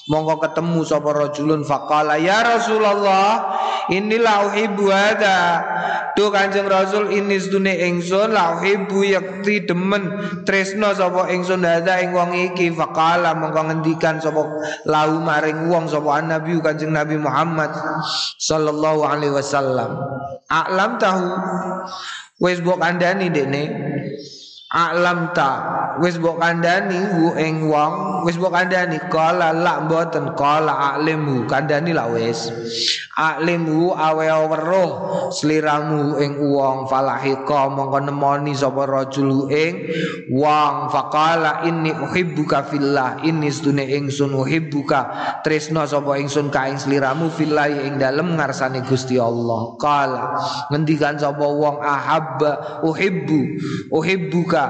[0.09, 1.61] mongko ketemu sapa rajulun.
[1.61, 3.53] Faqala ya Rasulullah
[3.93, 5.39] inilah uhibbu hada
[6.17, 10.09] tu Kanjeng Rasul ini sedune ingsun la uhibbu yakti demen
[10.41, 12.73] tresno sapa ingsun hada ing wong iki.
[12.73, 14.41] Faqala mongko ngendikan sapa
[14.89, 17.69] lahu maring wong sapa nabi Kanjeng Nabi Muhammad
[18.41, 20.01] sallallahu alaihi wasallam.
[20.51, 21.25] Alam tahu
[22.39, 23.61] wis mbok kandhani dekne
[24.71, 25.51] Alam ta.
[25.99, 28.23] Wis mbok kandhani hu ing wong.
[28.23, 29.03] Wis mbok kandhani.
[29.11, 30.31] Kala lak mboten.
[30.39, 32.47] Kala alimhu kandhani lak wis.
[33.19, 34.91] Alimhu awe weruh.
[35.35, 36.87] Sliramu ing wong.
[36.87, 39.91] Falahika mongko nemoni sapa rajul ing
[40.31, 40.87] wong.
[40.87, 43.19] Faqala inni uhibbuka fillah.
[43.27, 45.11] Inni stune ingsun uhibbuka.
[45.43, 49.75] Tresno sapa ingsun ka ing sliramu fillah ing dalem ngarsane Gusti Allah.
[49.75, 50.39] Kala
[50.71, 53.59] ngendikan sapa wong ahabba uhibbu.
[53.91, 54.60] Uhibbuka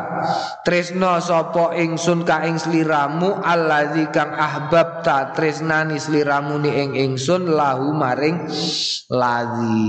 [0.65, 7.91] tresno sapa ingsun ka ing sliramu allazi kang ahbabta tresnani sliramu ni ing ingsun lahu
[7.95, 8.47] maring
[9.11, 9.87] ladzi.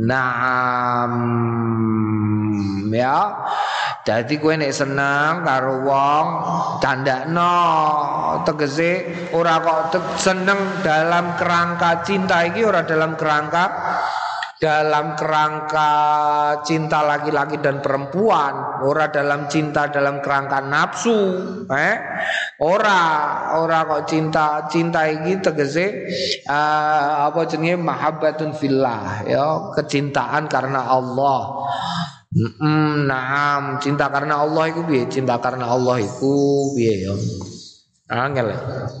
[0.00, 1.12] Naam.
[2.90, 3.18] Ya.
[4.00, 6.26] Jadi kue nek seneng karo wong
[6.80, 7.52] tandakno
[8.48, 9.04] tegese
[9.36, 13.64] ora kok seneng dalam kerangka cinta iki ora dalam kerangka
[14.60, 15.90] dalam kerangka
[16.68, 21.16] cinta laki-laki dan perempuan, ora dalam cinta dalam kerangka nafsu,
[21.72, 21.96] eh?
[22.60, 23.00] Ora,
[23.56, 26.04] ora kok cinta cinta ini tegese
[26.44, 31.64] uh, apa jenenge mahabbatun fillah ya, kecintaan karena Allah.
[32.36, 35.08] Mm, nah, cinta karena Allah itu piye?
[35.08, 36.36] Cinta karena Allah itu
[36.76, 37.16] piye ya?
[38.10, 38.50] Angel.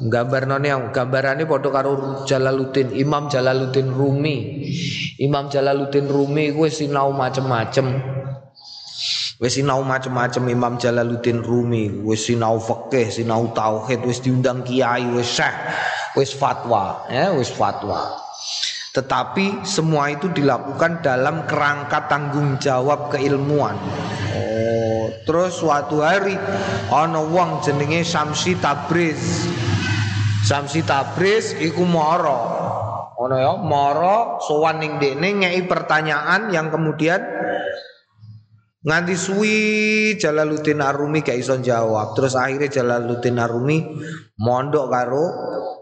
[0.06, 4.62] Gambar noni yang gambarannya foto karo Jalaluddin Imam Jalaluddin Rumi.
[5.18, 7.90] Imam Jalaluddin Rumi gue sinau macem-macem.
[9.42, 11.90] Wes sinau macem-macem Imam Jalaluddin Rumi.
[12.06, 15.58] Wes sinau fikih sinau tauhid wes diundang kiai wes syekh
[16.14, 18.14] wes fatwa ya wes fatwa.
[18.94, 23.74] Tetapi semua itu dilakukan dalam kerangka tanggung jawab keilmuan
[25.26, 26.34] Terus suatu hari
[26.90, 29.46] ana wong jenenge Samsi Tabriz.
[30.46, 32.40] Samsi Tabriz iku mara.
[33.20, 37.20] Ana ya, mara sowan ning dekne ngeki pertanyaan yang kemudian
[38.80, 39.56] nganti suwi
[40.16, 42.16] Jalaluddin Arumi gak iso jawab.
[42.16, 43.78] Terus akhirnya Jalaluddin Arumi
[44.40, 45.24] mondok karo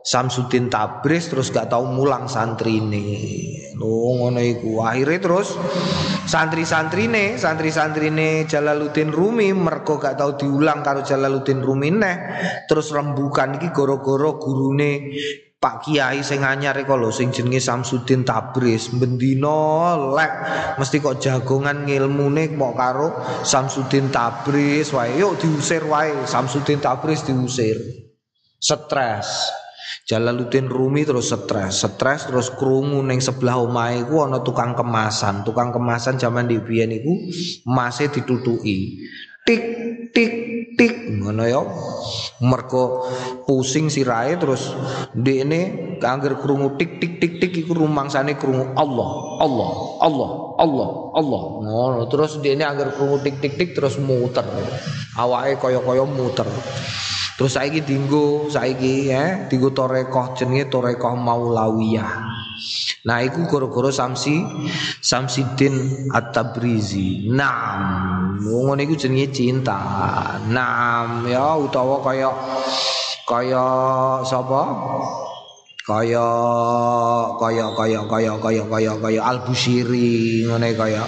[0.02, 3.06] Samsudin Tabriz terus gak tau mulang santri ini.
[3.78, 4.82] Lho ngono iku.
[4.82, 5.54] Akhirnya terus
[6.26, 12.16] santri-santrine, santri-santrine Jalaluddin Rumi mergo gak tau diulang karo Jalaluddin Rumi neh.
[12.66, 15.14] Terus rembukan iki goro-goro gurune
[15.58, 20.32] Pak Kiai sing anyar iku lho sing jenenge Samsudin Tabriz bendina lek
[20.78, 23.08] mesti kok jagongan ngilmune kok karo
[23.42, 25.18] Samsudin Tabriz wae.
[25.18, 27.74] Yuk diusir wae Samsudin Tabriz diusir.
[28.62, 29.50] Stres.
[30.08, 35.44] Jalaluddin Rumi terus stres, stres terus krungu ning sebelah omahe ku ana tukang kemasan.
[35.44, 37.12] Tukang kemasan zaman di biyen iku
[37.66, 39.04] emase ditutuki.
[39.48, 39.64] Tik
[40.12, 40.32] tik
[40.76, 41.64] tik ngono ya.
[42.44, 43.08] Mergo
[43.48, 44.76] pusing sirahe terus
[45.16, 49.70] ndekne kangger krungu tik tik tik tik iku rumangsane krungu Allah, Allah,
[50.04, 50.30] Allah,
[50.60, 51.42] Allah, Allah.
[51.64, 54.44] Ngono terus ndekne angger krungu tik tik tik terus muter.
[55.16, 56.44] Awake kaya-kaya muter.
[57.38, 62.26] Terus saiki dinggo saiki ya, dinggo torekoh jenenge torekoh Maulawiyah.
[63.06, 64.42] Nah, iku gara-gara Samsi
[64.98, 67.30] Samsidin At-Tabrizi.
[67.30, 69.78] Naam, ngono iku jenenge cinta.
[70.50, 72.34] Naam ya utawa kaya
[73.22, 73.66] kaya
[74.26, 74.62] sapa?
[75.88, 76.28] Kaya
[77.40, 81.00] kaya kaya kaya kaya kaya kaya Al-Busyiri ngene kaya.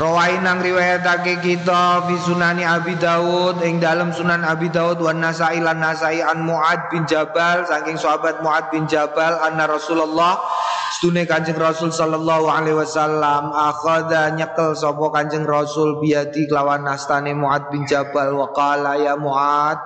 [0.00, 5.60] Rawain nang riwayatake kita fi sunani Abi Daud ing dalam sunan Abi Daud wan Nasai
[5.60, 10.40] lan Nasai an Muad bin Jabal saking sahabat Muad bin Jabal anna Rasulullah
[10.88, 17.66] Stune Kanjeng Rasul sallallahu alaihi wasallam akhadha nyekel sapa Kanjeng Rasul biati kelawan nastane Muad
[17.68, 19.82] bin Jabal wa qala ya Muad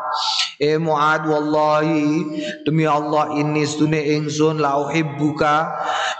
[0.60, 2.22] e Muad wallahi
[2.68, 5.72] demi Allah ini stune ingsun la uhibbuka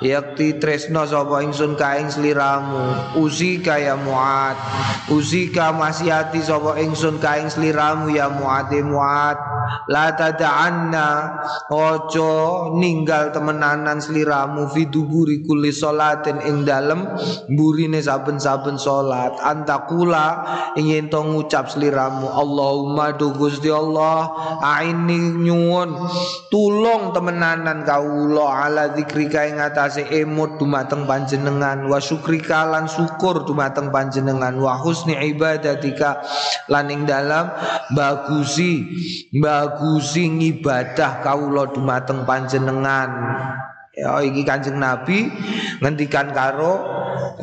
[0.03, 3.15] yakti tresno sapa ingsun ka ing sliramu.
[3.21, 4.57] Usika ya Muad.
[5.13, 9.39] Usika masihati sapa ingsun ka ing sliramu ya Muad e Muad.
[9.89, 11.39] La tada'anna
[11.71, 17.07] ojo ninggal temenanan sliramu fi duburi kulli salatin ing dalem
[17.53, 19.33] burine saben-saben salat.
[19.43, 20.45] Antakula
[20.77, 25.95] ingin to ngucap sliramu Allahumma do Gusti Allah aini nyuwun
[26.51, 31.85] tulung temenanan kawula ala zikrika ing atase emut dumateng panjenengan.
[31.87, 34.57] Wa syukrika lan syukur dumateng panjenengan.
[34.59, 36.23] Wa husni ibadatika
[36.71, 37.51] lan ing dalam
[37.92, 38.88] bagusi
[39.35, 43.11] bagusi ngibadah kawula dumateng panjenengan
[43.93, 45.29] Ya iki Kanjeng Nabi
[45.85, 46.81] ngendikan karo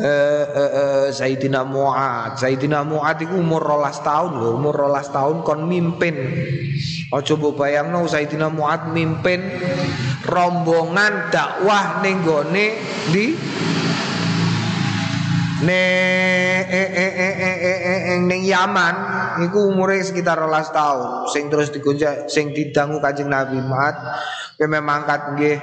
[0.02, 2.42] eh, eh, eh, Sayyidina Mu'ad.
[2.42, 6.18] Sayyidina Mu'ad iku umur rolas tahun lho, umur rolas tahun kon mimpin.
[7.14, 9.46] Coba bayangno Sayyidina Mu'ad mimpin
[10.26, 12.66] rombongan dakwah ning gone
[13.14, 13.38] di
[15.70, 15.86] ne
[16.66, 17.80] eh, eh, eh,
[18.16, 18.96] eh, ning Yaman
[19.46, 23.96] iku umure sekitar rolas tahun sing terus digonjak sing didangu Kanjeng Nabi Mu'ad
[24.56, 25.58] kowe memangkat nggih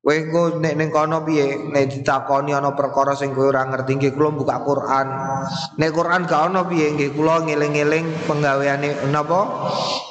[0.00, 1.68] Kowe engko nek ning kono piye?
[1.68, 5.06] Nek ditakoni ana perkara sing kowe ora ngerti nggih kula buka Quran.
[5.76, 9.40] Nek Quran gak ono piye nggih kula ngeling-eling penggaweane napa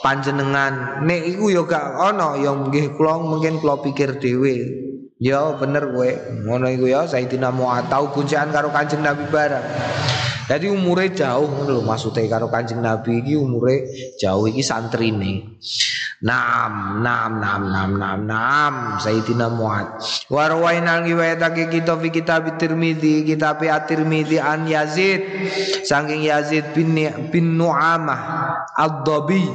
[0.06, 1.02] panjenengan.
[1.02, 4.56] Nek iku ya gak ono ya nggih kula mungkin kula pikir dhewe.
[5.18, 6.10] Ya bener kowe.
[6.46, 9.66] Ngono iku ya Sayyidina Mu'ad tau guncekan karo Kanjeng Nabi bareng.
[10.50, 13.86] Jadi umure jauh lho maksudnya karo Kanjeng Nabi iki umure
[14.18, 15.62] jauh iki santrine.
[16.26, 20.02] Naam, naam, naam, naam, naam, naam, Sayyidina Mu'ad.
[20.28, 25.22] Warwaina riwayatake kita fi kitab Tirmidzi, kitab At-Tirmidzi an Yazid,
[25.88, 26.98] saking Yazid bin
[27.30, 28.20] bin Nu'amah
[28.74, 29.46] Ad-Dabi.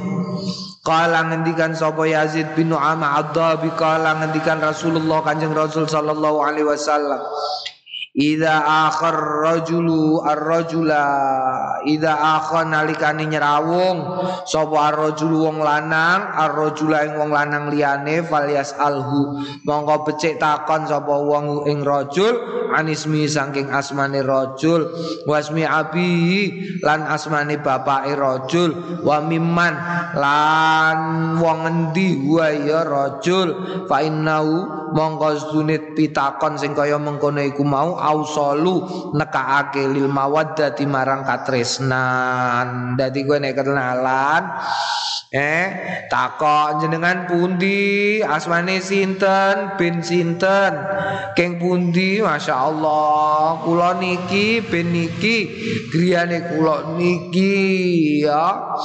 [0.81, 7.19] Kala ngendikan sapa Yazid bin Nu'amah Ad-Dabi kala ngendikan Rasulullah Kanjeng Rasul sallallahu alaihi wasallam.
[8.15, 11.03] Ida akhar rajulu ar-rajula.
[11.83, 14.23] Ida akhar nalikani nyerawung.
[14.47, 21.27] Sopo ar-rajulu wong lanang Ar-rajula ing wong lanang liyane Falyas alhu Mongko becik takon sopo
[21.27, 22.39] wong ing rajul
[22.71, 24.87] Anismi sangking asmani rajul.
[25.27, 26.07] Wasmi abi
[26.87, 29.03] Lan asmani bapake rajul.
[29.03, 29.75] Wa mimman
[30.15, 33.83] Lan wong endi Wa ya rajul.
[33.91, 38.85] Fa innau Mongko sunit pitakon sing kaya mengkono mau ausalu
[39.17, 42.93] nekaake lil mawaddati marang katresnan.
[42.93, 44.43] Dadi gue nek kenalan
[45.33, 45.67] eh
[46.07, 48.21] takok jenengan pundi?
[48.21, 49.75] Asmane sinten?
[49.75, 50.73] Bin sinten?
[51.33, 52.21] Keng pundi?
[52.21, 55.37] Masya Allah kula niki bin niki
[55.89, 58.75] griyane kula niki ya.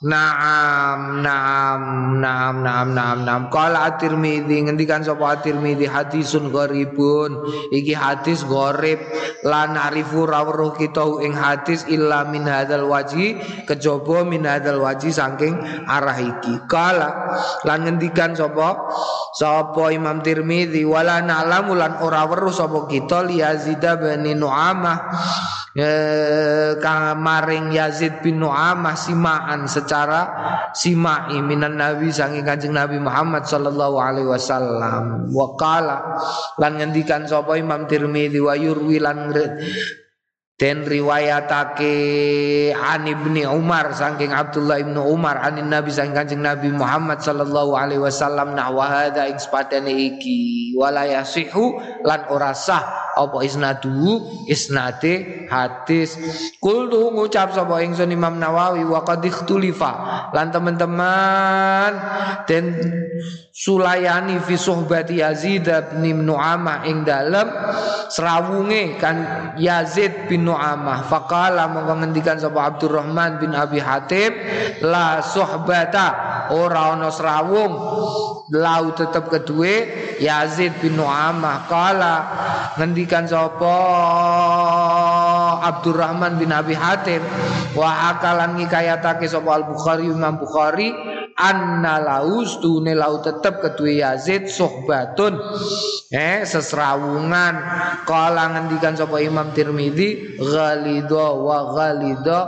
[0.00, 1.82] Naam, naam,
[2.24, 3.42] naam, naam, naam, naam.
[3.52, 7.44] Kala At-Tirmidzi ngendikan sapa At-Tirmidzi hadisun gharibun.
[7.68, 9.00] Iki hadis gharib
[9.48, 15.56] lan arifu rawruh kita ing hadis illa min hadzal waji kejaba min hadzal waji saking
[15.88, 16.60] arah iki.
[16.68, 17.08] Kala
[17.64, 18.76] lan ngendikan sapa
[19.32, 24.98] sapa Imam Tirmidzi wala na'lamu lan ora weruh sapa kita li Yazid bin Nu'amah
[25.76, 26.74] eh,
[27.14, 30.20] maring Yazid bin Nu'amah simaan secara
[30.74, 35.30] simai minan Nabi sangi Kanjeng Nabi Muhammad sallallahu alaihi wasallam.
[35.30, 36.18] Wa qala
[36.58, 39.30] lan ngendikan sapa Imam Tirmidzi wa yurwi lan
[40.60, 41.88] Den riwayatake
[42.76, 48.04] an ibni Umar saking Abdullah ibnu Umar anin Nabi saking Kanjeng Nabi Muhammad sallallahu alaihi
[48.04, 54.20] wasallam nahwa hadza ing sepadane iki wala yasihu lan ora sah apa isnadu
[54.52, 56.20] isnade hadis.
[56.60, 59.92] Kultu ngucap sapa ingsun Imam Nawawi wa qad ikhtulifa
[60.36, 61.92] lan teman-teman
[62.44, 62.76] den
[63.60, 65.68] sulayani fi suhbati Yazid
[66.00, 67.44] bin Nu'amah ing dalem
[68.08, 71.04] serawunge kan Yazid bin Nu'amah.
[71.04, 74.32] Faqala mongko ngendikan sapa Abdurrahman bin Abi Hatim
[74.80, 77.72] la suhbata ora ana serawung
[78.48, 79.74] lau tetep kedue
[80.24, 81.68] Yazid bin Nu'amah.
[81.68, 82.16] Kala
[82.80, 83.76] ngendikan sapa
[85.68, 87.20] Abdurrahman bin Abi Hatim
[87.76, 94.52] wa akalan ngikayatake sapa Al Bukhari Imam Bukhari anna laus tune lau tetep kedue Yazid
[94.52, 95.40] sohbatun
[96.12, 97.56] eh sesrawungan
[98.04, 102.40] kala ngendikan sapa Imam Tirmidzi ghalidha wa ghalidha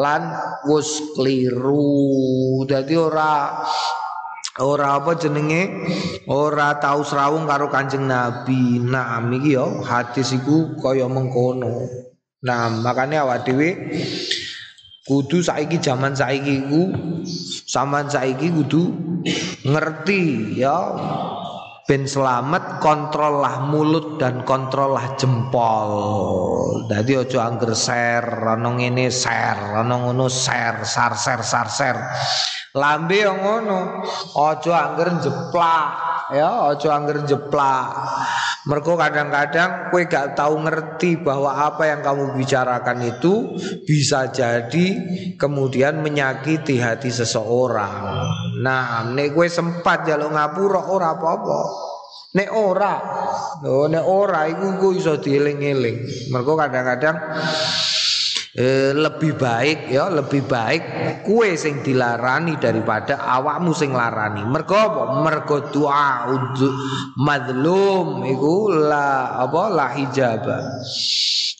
[0.00, 0.32] lan
[0.64, 3.60] wus kliru dadi ora
[4.58, 5.70] ora apa jenenge
[6.26, 8.82] ora tahu serawung karo Kanjeng Nabi.
[8.82, 11.86] Nah, iki yo hadis iku kaya mengkono.
[12.42, 13.70] Nah, makanya awak dhewe
[15.08, 16.92] kudu saiki zaman saiki iku
[17.64, 18.92] zaman saiki kudu
[19.64, 20.76] ngerti ya
[21.88, 26.84] ben selamat kontrollah mulut dan kontrollah jempol.
[26.84, 32.12] Jadi ojo angger share ana ngene share, ana ngono share, sar share, sar share.
[32.76, 34.04] Lambe yang ngono.
[34.36, 35.88] Ojo angger jeplak,
[36.34, 37.88] ya, ojo angger jeplak.
[38.68, 43.56] Mergo kadang-kadang kue gak tahu ngerti bahwa apa yang kamu bicarakan itu
[43.88, 44.86] bisa jadi
[45.40, 48.28] kemudian menyakiti hati seseorang.
[48.60, 51.60] Nah, nek kue sempat jaluk ngapura ora apa-apa.
[52.28, 52.94] Nek ora,
[53.64, 56.28] oh, nek ora iku ku iso dieling-eling.
[56.28, 57.16] Mergo kadang-kadang
[58.58, 60.82] eh, lebih baik ya lebih baik
[61.22, 64.42] kue sing dilarani daripada awakmu sing larani.
[64.42, 65.02] Mergo apa?
[65.22, 66.26] Mergo doa
[67.14, 70.44] madlum iku la apa la hijab.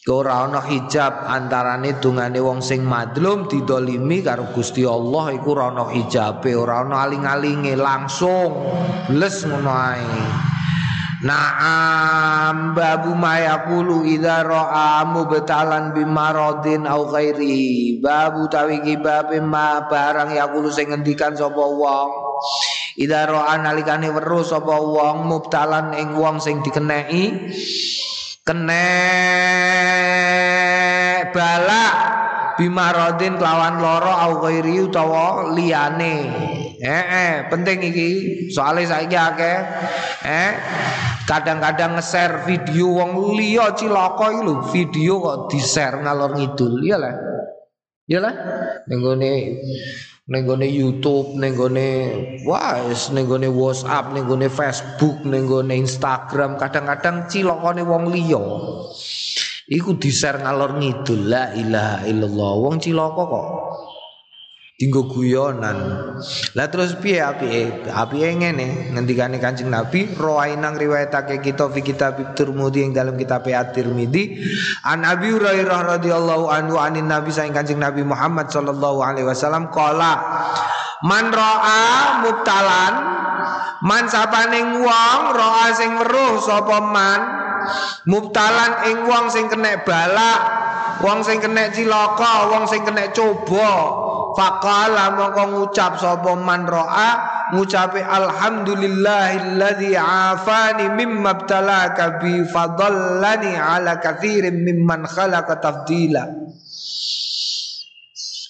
[0.09, 5.85] Ora ana hijab antarane dungane wong sing madlum didolimi karo Gusti Allah iku ora ana
[5.87, 8.51] hijabe ora ana aling-alinge langsung.
[9.15, 10.58] Les ngono ae
[11.19, 17.99] Naam babu mayakulu idza ra'a mubtalan bimaradin au ghairi.
[17.99, 22.09] Babu tawi bab ma barang yakulu sing ngendikan sapa wong.
[22.95, 27.51] Idza ra'a nalikane weruh sapa wong mubtalan ing wong sing dikeneki
[28.47, 28.87] kene
[31.35, 31.93] balak
[32.55, 36.15] bimaradin kelawan loro au ghairi utawa liyane.
[36.79, 38.09] Eh, eh penting iki
[38.55, 39.57] soalnya saiki akeh
[40.23, 40.51] eh
[41.27, 47.15] kadang-kadang nge-share video wong liya cilaka iki lho, video kok di-share ngalor ngidul, iya lah.
[48.09, 48.33] Iya lah.
[48.87, 49.33] Ning gone
[50.57, 51.89] ning YouTube, ning gone
[52.47, 58.41] wah, ning WhatsApp, ning Facebook, ning Instagram, kadang-kadang cilakane wong liya.
[59.69, 62.51] Iku di-share ngalor ngidul, la ilaha illallah.
[62.57, 63.47] Wong cilaka kok
[64.79, 65.75] Tinggo guyonan.
[66.55, 67.91] Lah terus piye apike?
[67.91, 74.39] Apike ngene, ngendikane Kanjeng Nabi, rawainang riwayatake kita fi kitab Tirmidzi ing dalam kitab At-Tirmidzi,
[74.87, 80.15] an Abi Hurairah radhiyallahu anhu anin Nabi saing Kanjeng Nabi Muhammad sallallahu alaihi wasallam qala
[81.03, 82.93] Man ra'a mubtalan
[83.87, 87.19] man sapaning wong ra'a sing weruh sapa man
[88.03, 90.39] mubtalan ing wong sing kena balak
[90.99, 93.71] wong sing kena cilaka wong sing kena coba
[94.37, 97.09] Faqala mongko ngucap sapa man ro'a
[97.53, 106.38] ngucape alhamdulillahilladzi afani mimma ibtalaka bi fadallani ala katsirin mimman khalaqa tafdila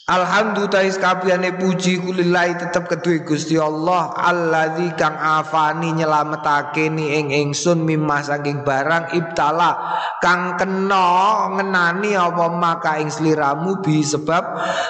[0.10, 4.10] Alhamdulillah kabehane puji kulillahi tetep kedue Gusti Allah.
[4.18, 9.78] Allazi kang afani nyelametake ni ing ingsun mimah saking barang ibtala.
[10.18, 14.41] Kang kena ngenani apa maka ing sliramu bi sebab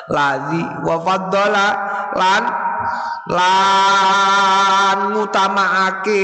[0.08, 1.68] lazi wa faddala
[2.16, 2.44] lan
[3.28, 6.24] lan ngutamaake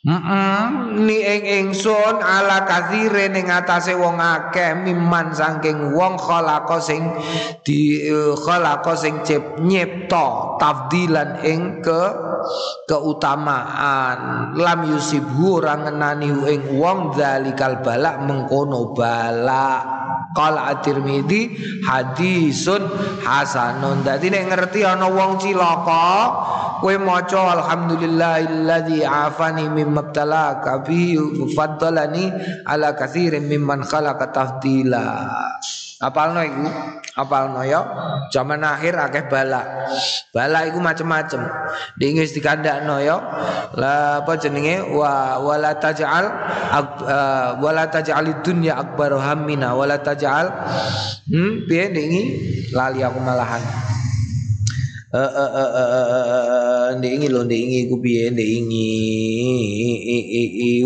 [0.00, 7.04] Mm ni ing ingsun ala kathire ning atase wong akeh miman saking wong khalaqa sing
[7.60, 9.20] di uh, khalaqa sing
[9.60, 12.02] nyipta tafdilan ing ke
[12.88, 14.56] keutamaan.
[14.56, 20.00] Lam yusibhu ora ngenani ing wong zalikal balak mengkono balak.
[20.30, 21.58] Qala at-Tirmidzi
[21.90, 22.86] hadisun
[23.26, 24.06] hasanun.
[24.06, 26.06] Dadi nek ngerti ana wong cilaka,
[26.78, 31.18] kowe maca alhamdulillahilladzi afani mimma ibtalaka bi
[31.56, 32.30] faddalani
[32.66, 35.06] ala katsirin mimman khalaqa tafdila.
[36.00, 36.64] Apalno iku?
[37.12, 37.84] Apalno ya.
[38.32, 39.84] Zaman akhir akeh bala.
[40.32, 41.44] Bala iku macem-macem.
[42.00, 43.20] Dingis dikandakno ya.
[43.76, 44.80] Lah apa jenenge?
[44.80, 50.48] Wa wala taj'al uh, wala taj'alid dunya akbar hammina wala taj'al
[51.28, 51.92] hmm piye
[52.72, 53.89] lali aku malahan.
[55.10, 58.86] Eh eh eh eh ndingi lho ndingi ku piye ndingi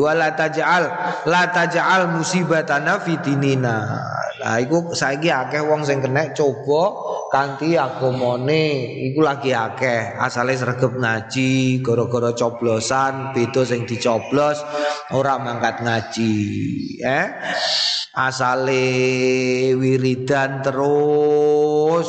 [0.00, 0.84] wala taj'al
[1.28, 3.74] la taj'al musibatana fitinina
[4.40, 6.82] Nah iku saiki akeh wong sing kena coba
[7.34, 14.62] kanthi agamane iku lagi akeh asale sregep ngaji gara-gara coblosan beda sing dicoblos
[15.10, 16.34] ora mangkat ngaji
[17.02, 17.26] eh?
[18.14, 18.86] Asale
[19.74, 22.06] wiridan terus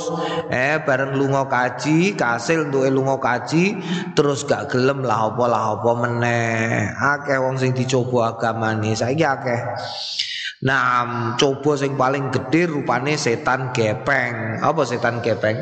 [0.53, 3.81] eh bareng lunga kaji kasil untuk lunga kaji
[4.13, 6.93] terus gak gelem lah apa lah apa meneh.
[6.93, 9.57] Akeh wong sing dicoba agamane saiki akeh
[10.63, 14.63] Nah, coba sing paling gede rupane setan gepeng.
[14.63, 15.59] Apa setan gepeng?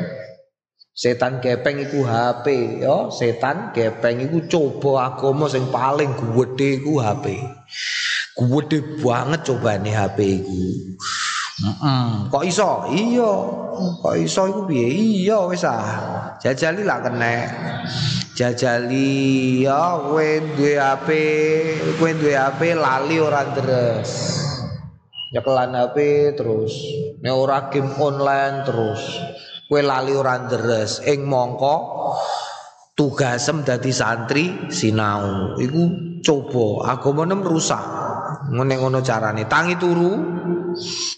[0.94, 3.10] Setan gepeng iku HP, ya.
[3.10, 7.42] Setan gepeng iku coba agama sing paling gede iku HP.
[8.38, 10.62] Gede banget cobane HP iku.
[11.54, 12.86] Mm Kok iso?
[12.90, 13.32] Iya.
[13.98, 14.86] Kok iso iku piye?
[14.90, 16.38] Iya wis ah.
[16.38, 17.50] Jajali lah kena.
[18.34, 21.08] Jajali ya kowe duwe HP,
[21.98, 24.43] kowe duwe HP lali ora deres
[25.34, 25.96] nyekelan HP
[26.38, 26.72] terus.
[27.18, 29.02] Nek ora game online terus.
[29.66, 31.76] Kowe lali ora deres ing mongko
[32.94, 35.58] tugasem dadi santri sinau.
[35.58, 35.82] Iku
[36.22, 36.94] coba.
[36.94, 37.82] Agamane rusak.
[38.54, 39.50] Ngene ngono carane.
[39.50, 40.12] Tangi turu.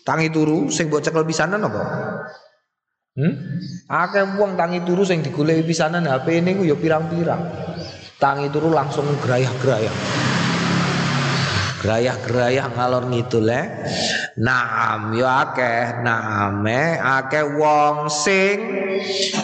[0.01, 1.83] Tangi turu sing mbok cekel pisanan apa?
[3.17, 3.33] Hmm?
[3.89, 7.41] Akeh wong tangi turu sing digoleki pisanan HP ini ku ya pirang-pirang.
[8.21, 10.36] Tangi turu langsung gerayah-gerayah.
[11.77, 13.65] Gerayah-gerayah ngalor ngidul eh.
[14.41, 18.57] Naam ya akeh, naam eh akeh wong sing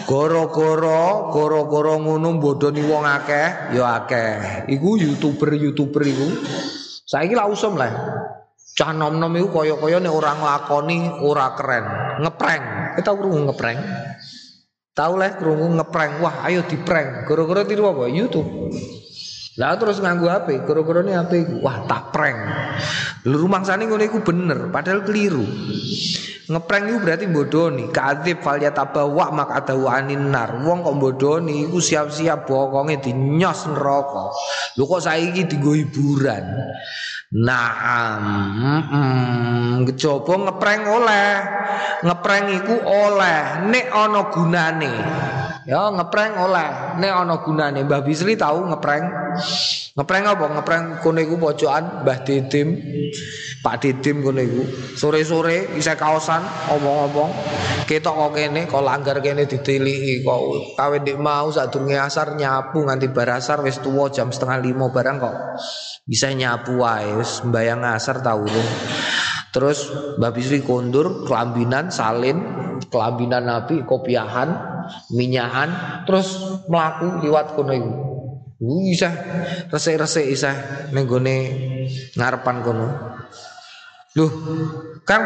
[0.09, 4.65] goro-goro, goro-goro ngono bodoni wong akeh, ya akeh.
[4.69, 6.29] Iku YouTuber-YouTuber iku.
[7.09, 7.93] Saiki lah usum lah.
[8.73, 11.85] Cah nom-nom iku kaya-kaya nek ora nglakoni ora keren,
[12.25, 12.65] ngeprank.
[12.97, 13.81] Kita krungu ngeprank.
[14.93, 16.21] Tahu lah krungu ngeprank.
[16.21, 17.29] Wah, ayo diprank.
[17.29, 18.09] Gara-gara tiru apa?
[18.09, 18.73] YouTube.
[19.61, 21.33] Lah terus nganggu HP, ini HP.
[21.61, 22.39] Wah, tak prank.
[23.29, 25.45] Lu rumah sana ngono iku bener, padahal keliru.
[26.43, 32.51] Ngeprank itu berarti bodoni Kadib falyatabawa mak ada anin nar Wong kok bodoni iku siap-siap
[32.51, 34.35] bokonge dinyos neraka
[34.75, 36.43] Lu kok saiki digo hiburan
[37.33, 37.73] Nah,
[38.93, 41.33] mm, coba ngeprank oleh,
[42.05, 44.95] ngeprank iku oleh, nek ono gunane.
[45.63, 47.87] Ya ngeprank oleh, ono gunane.
[47.87, 49.05] Mbah Bisri tahu ngeprank.
[49.95, 50.45] Ngeprank apa?
[50.59, 52.69] Ngeprank kono iku pojokan Mbah Didim.
[53.63, 54.63] Pak Didim kono iku.
[54.99, 56.43] Sore-sore isih kaosan
[56.75, 57.31] omong-omong.
[57.87, 60.41] Ketok kok kene, kok langgar kene ditiliki kok
[60.79, 65.37] kawe dik mau sadurunge asar nyapu nganti barasar wis tuwa jam setengah lima barang kok
[66.07, 68.71] bisa nyapu wae wis mbayang asar ta urung.
[69.53, 69.85] Terus
[70.17, 72.41] Mbak Bisri kondur kelambinan salin,
[72.89, 74.72] kelambinan Nabi kopiahan,
[75.13, 75.71] minyahan,
[76.05, 77.93] terus melaku liwat kono iku.
[78.63, 79.11] Bisa
[79.75, 80.55] resik-resik isa
[80.95, 81.37] ning gone
[82.15, 82.89] ngarepan kono.
[84.15, 84.31] Loh,
[85.03, 85.25] Kang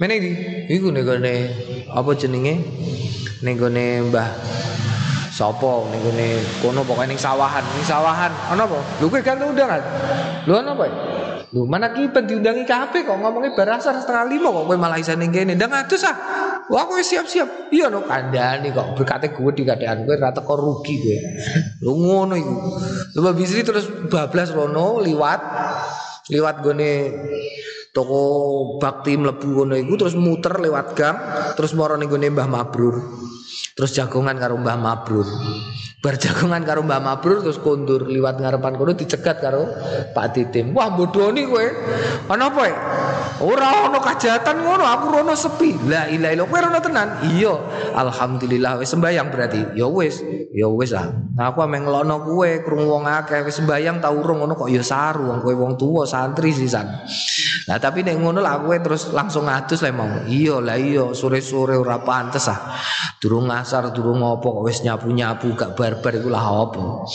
[0.00, 0.32] Mene iki
[0.72, 1.06] iku ning
[1.86, 2.54] apa jenenge?
[3.42, 4.28] Ning gone Mbah
[5.32, 6.28] Sopo ning gone
[6.58, 8.32] kono pokoke ning sawahan, ning sawahan.
[8.50, 8.78] Ana apa?
[8.98, 9.82] Lho kan undangan.
[10.44, 10.86] Lho ana apa?
[11.52, 15.28] Lho mana kipen diundangi kabeh kok ngomongnya barasar setengah lima kok kowe malah isa ning
[15.28, 15.52] kene.
[15.52, 16.16] Ndang atus ah.
[16.72, 17.68] Wah kowe siap-siap.
[17.68, 21.18] Iya no kandhani kok berkate gue di kadean kowe rata kok rugi kowe.
[21.84, 22.54] Lho ngono iku.
[23.20, 25.40] Lho Bisri terus bablas rono liwat
[26.32, 26.90] liwat gone
[27.92, 28.20] toko
[28.80, 31.16] bakti mlebu ngono iku terus muter lewat gang
[31.52, 33.21] terus ning gone Mbah Mabrur.
[33.72, 35.24] Terus jagongan karo Mbah Mabrur.
[36.02, 39.64] Bar jagongan karo Mbah Mabrur terus kondur liwat ngarepan kono dicegat karo
[40.12, 40.76] Pak Titim.
[40.76, 41.66] Wah bodoni kowe.
[42.28, 42.68] Ana apa?
[43.40, 45.88] Ora ana kajatan ngono, aku rono sepi.
[45.88, 46.60] La ilaha illallah.
[46.68, 47.08] Rono tenan?
[47.32, 47.54] Iya.
[47.96, 49.60] Alhamdulillah wis sembayang berarti.
[49.78, 50.20] Ya wis,
[50.52, 51.08] ya wis ah.
[51.32, 54.84] Nah aku ame ngelono kowe krungu wong akeh wis sembayang tau urung ngono kok ya
[54.84, 56.92] saru wong kowe wong tuwa santri sisan.
[57.70, 60.10] Nah tapi nek ngono lah kowe terus langsung ngadus lah mau.
[60.28, 62.74] Iya lah iya sore-sore ora pantes ah.
[63.22, 67.06] Durung asar durung ngopo kok wis nyapu-nyapu gak barbar iku lah apa.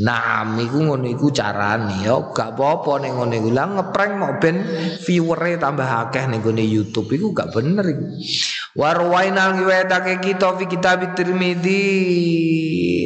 [0.00, 2.00] Nah, iku ngono iku carane.
[2.00, 3.52] Ya gak apa-apa ning ngono iku.
[3.52, 4.64] Lah ngeprank mau ben
[5.04, 7.12] viewere tambah akeh ning gone YouTube.
[7.12, 8.06] Iku gak bener iku.
[8.72, 11.84] Warwainal ngiwetake kita fi kitab Tirmidzi.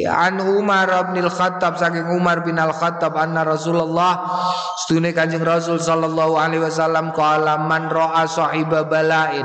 [0.07, 4.23] An Umar bin Al-Khattab saking Umar bin Al-Khattab anna Rasulullah
[4.79, 9.43] stune Kanjeng Rasul sallallahu alaihi wasallam qala man ra'a sahiba balain.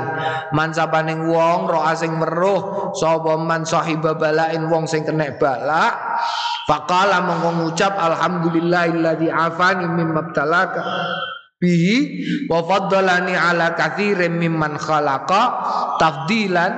[0.55, 5.91] Man sabaning wong ra'a sing meruh sapa man sahiba balain wong sing kena bala
[6.67, 10.81] faqala mongko ngucap alhamdulillahilladzi afani mimma btalaka
[11.63, 11.97] bihi
[12.51, 15.41] wa faddalani ala katsirin mimman khalaqa
[15.95, 16.73] tafdilan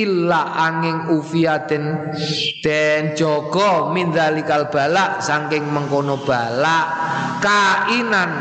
[0.00, 2.16] illa angin ufiatin
[2.64, 6.78] den jogo min zalikal bala saking mengkono bala
[7.44, 8.32] kainan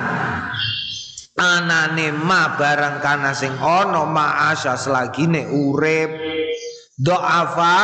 [1.35, 6.11] anane ma barang kana sing ana ma asya selagine urip
[6.99, 7.75] do'afa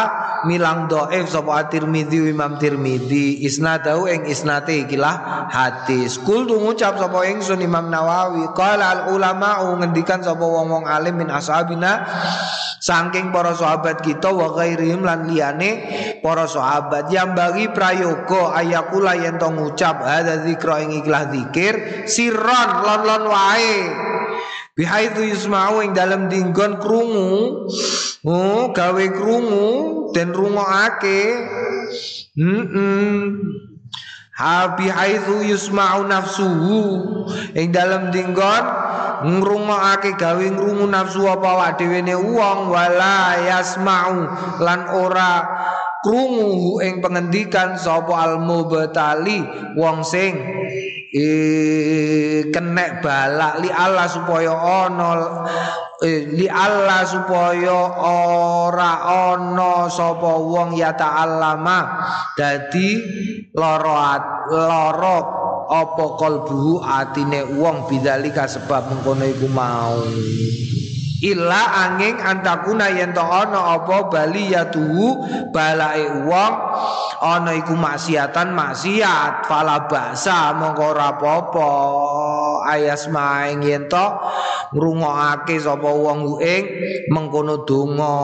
[0.46, 6.20] milang do'if sapa Tirmidzi Imam Tirmidzi isnadahu ing isnate ikilah hadis.
[6.22, 12.04] Kul ngucap sapa ingsun Imam Nawawi qala al ulama ngendikan sapa wong-wong alim min ashabina
[12.78, 15.72] saking para sahabat kita wa ghairihim lan liyane
[16.22, 22.70] para sahabat yang bagi prayoga ayakula yen to ngucap hadza zikra ing ikilah zikir sirron
[22.86, 23.74] lon-lon wae
[24.78, 27.66] Bihaitu yusma'u ing dalam dinggon krungu
[28.22, 31.22] Oh gawe krungu dan rungokake
[32.38, 33.18] mm -mm.
[34.38, 36.82] Habi haitsu yusma'u nafsuhu
[37.58, 38.64] ing dalam dinggon
[39.26, 44.30] ngrungokake gawe ngrungu nafsu apa awak dhewe ne wong wala yasma'u
[44.62, 45.34] lan ora
[46.06, 49.42] krungu ing pengendikan sapa al mubtali
[49.74, 50.38] wong sing
[51.14, 51.28] e,
[52.52, 55.10] kenek balak li Allah supaya ana
[56.04, 61.80] eh, li Allah supaya ora ana sapa wong ya ta'allama.
[62.38, 62.90] Dadi
[63.56, 64.20] lara
[64.52, 65.18] lara
[65.68, 70.04] apa kalbu atine wong bidzalika sebab mengkono iku mau.
[71.18, 74.70] Illa angin antakuna yen to ana apa bali ya
[75.50, 76.54] balae wong
[77.22, 79.50] ana iku maksiatan maksiat.
[79.50, 81.72] Fala basa mongko ora apa-apa.
[82.68, 84.06] Ayas maing yen to
[84.76, 86.64] ngrungokake sapa wong ing
[87.10, 88.16] mengkono donga.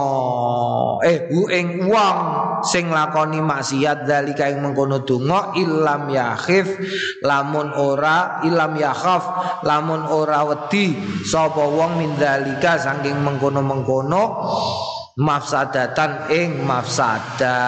[1.08, 2.18] Eh ing wong
[2.64, 6.68] sing lakoni maksiat dalika ing mengkono donga ilam yakhif
[7.24, 9.24] lamun ora ilam yakhaf
[9.64, 14.24] lamun ora wedi sapa wong min dalika saking mengkono-mengkono
[15.18, 17.62] mafsadatan ing mafsadah.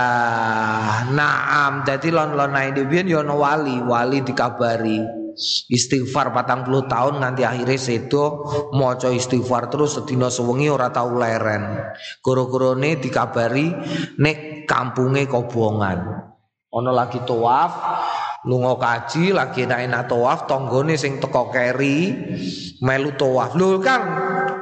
[1.14, 5.26] Naam, dadi lon-lonae dhewe yo ana wali, wali dikabari.
[5.68, 11.92] Istighfar patang puluh tahun nganti akhirnya sedo maca istighfar terus sedina sewengi ora tau leren.
[12.24, 13.68] Goro-gorone dikabari
[14.16, 16.24] nek kampunge kobongan.
[16.72, 17.72] Ono lagi tawaf
[18.48, 22.16] lunga kaji lagi enak-enak tawaf tanggane sing teko keri
[22.80, 23.60] melu tawaf.
[23.60, 24.04] Lho Kang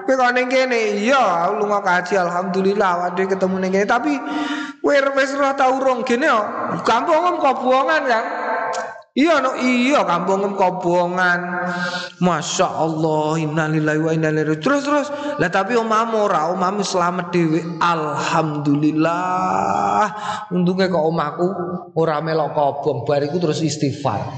[0.04, 4.14] kowe kok ning kene iya lunga kaji alhamdulillah waduh ketemu ning kene tapi
[4.80, 6.48] kowe wis ora tau rong kene kok
[6.86, 8.28] kampung kobongan Kang
[9.14, 11.70] Iya no iya kampung kobongan.
[12.18, 15.14] Masya Allah innalillahi wa inna ilaihi Terus terus.
[15.38, 17.62] Lah tapi omamu ora omamu selamat dewi.
[17.78, 20.02] Alhamdulillah.
[20.50, 21.46] Untungnya kok omahku
[21.94, 23.06] ora melok kobong.
[23.06, 24.34] Bariku terus istighfar.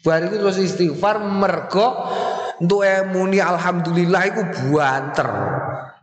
[0.00, 2.08] Bariku terus istighfar mergo
[2.60, 5.28] untuk emuni alhamdulillah iku buanter.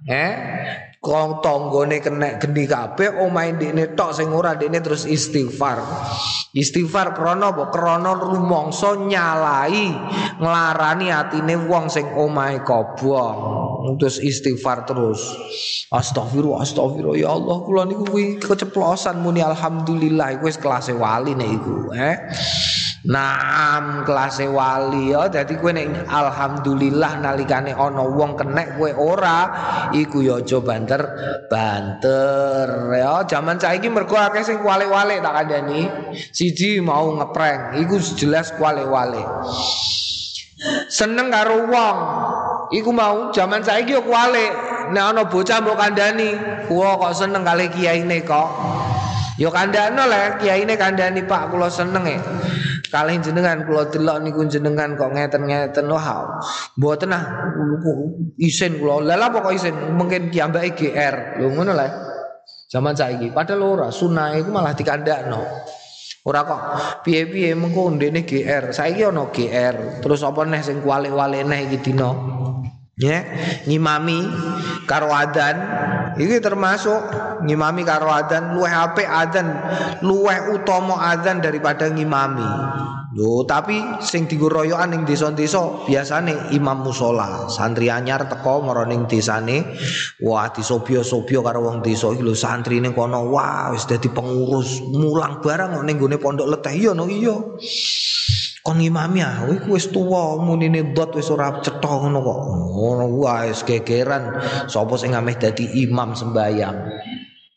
[0.08, 0.34] Eh
[0.98, 5.78] Kong tonggone kena geni kabeh omahe ndekne tok sing ora ndekne terus istighfar.
[6.58, 7.70] Istighfar krana apa?
[7.70, 9.94] Krana rumangsa nyalai
[10.42, 13.38] nglarani atine wong sing omahe kobong.
[14.02, 15.22] Terus istighfar terus.
[15.94, 21.38] Astagfirullah, astagfirullah ya Allah kula niku kuwi keceplosan muni alhamdulillah wis kelas wali
[21.94, 22.16] eh.
[23.06, 25.14] Naam kelas wali.
[25.14, 29.40] Ya dadi kowe nek alhamdulillah nalikane ana wong kenek kowe ora.
[29.94, 31.02] Iku ya aja banter
[31.46, 32.68] banter.
[32.98, 35.86] Ya jaman saiki mergo akeh sing wale-wale tak kandhani.
[36.34, 39.22] Siji mau ngeprank iku jelas wale-wale
[40.90, 41.98] seneng karo wong.
[42.74, 44.52] Iku mau jaman saiki yo wale
[44.92, 46.36] nek ana bocah mbok kandhani.
[46.68, 48.50] Wah kok seneng kali kiyaine kok.
[49.38, 51.54] Yo kandhano le kiyaine kandhani Pak.
[51.54, 52.18] Kula seneng e.
[52.88, 56.40] Kalih jenengan kula delok niku jenengan kok ngeten-ngeten wah.
[56.80, 57.24] Mboten ah
[58.40, 59.04] isin kula.
[59.04, 61.44] Lha kok isin mungkin kiambake GR.
[61.44, 61.92] Lho ngono lah.
[62.68, 65.40] Zaman saiki padahal ora sunah iku malah dikandakno.
[66.28, 66.62] Ora kok
[67.08, 68.76] piye-piye mengko ndene GR.
[68.76, 70.04] Saiki ana GR.
[70.04, 72.12] Terus apa neh sing kualik-walik neh iki dina.
[72.98, 73.22] Ya,
[73.70, 74.26] ngimami
[74.90, 75.62] karo adan
[76.18, 76.98] termasuk
[77.46, 79.54] ngimami karo adan luweh apik adan,
[80.02, 82.42] luweh utama adan daripada ngimami.
[83.14, 89.06] Yo, tapi sing dienggo royokan ning desa-desa biasane imam musola, santri anyar teko marang ning
[89.06, 89.78] desane,
[90.22, 95.38] wah disobyo-sobyo karo wong desa iki lho santri ning kono, wah wis dadi pengurus, mulang
[95.42, 97.34] barang ning gone pondok leteh iya no iya.
[98.68, 102.40] Kon ngimami ah kowe wis tuwa munine dot wis ora cetha ngono kok.
[102.76, 104.36] Ngono wis gegeran
[104.68, 106.78] sapa sing ameh dadi imam sembayang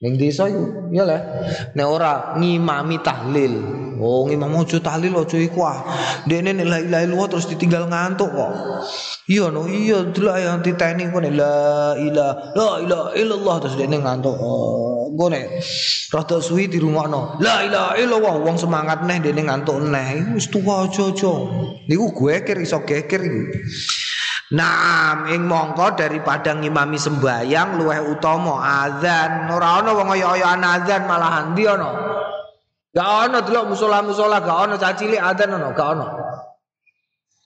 [0.01, 1.19] ning desa iku ya le
[1.77, 3.53] nek ora ngimami tahlil
[4.01, 5.85] oh ngimam ojo tahlil ojo iku ah
[6.25, 8.53] dene nek la ilaha illallah terus ditinggal ngantuk kok
[9.29, 14.37] iya no iya delok yang diteni kok la ilaha la ilaha illallah terus dene ngantuk
[14.41, 15.59] oh Gone
[16.15, 17.43] rada suwi dirungokno.
[17.43, 20.39] La ilaha illallah wong semangat neh dene ngantuk neh.
[20.39, 21.35] Wis tuwa aja-aja.
[21.91, 23.43] Niku geger iso geger iku.
[24.51, 29.47] Naam ing mongko daripada ngimami sembayang luweh utama azan.
[29.47, 31.91] Ora ana wong kaya-kayaan azan malahan ndi ana.
[32.91, 36.07] Gak ana delok musola-musola gak ana cacilik azan ana gak ana.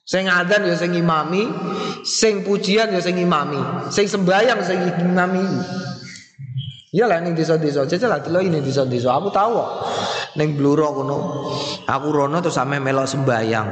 [0.01, 1.45] Sing azan ya sing ngimami,
[2.01, 5.45] sing pujian ya sing ngimami, sing sembayang sing ngimami.
[6.95, 9.19] Iya lah ning desa-desa, jajal lah delok ini desa-desa.
[9.19, 9.59] Aku tahu.
[10.39, 11.43] Ning Bluro kono.
[11.83, 13.67] Aku rono terus sampe melok sembayang.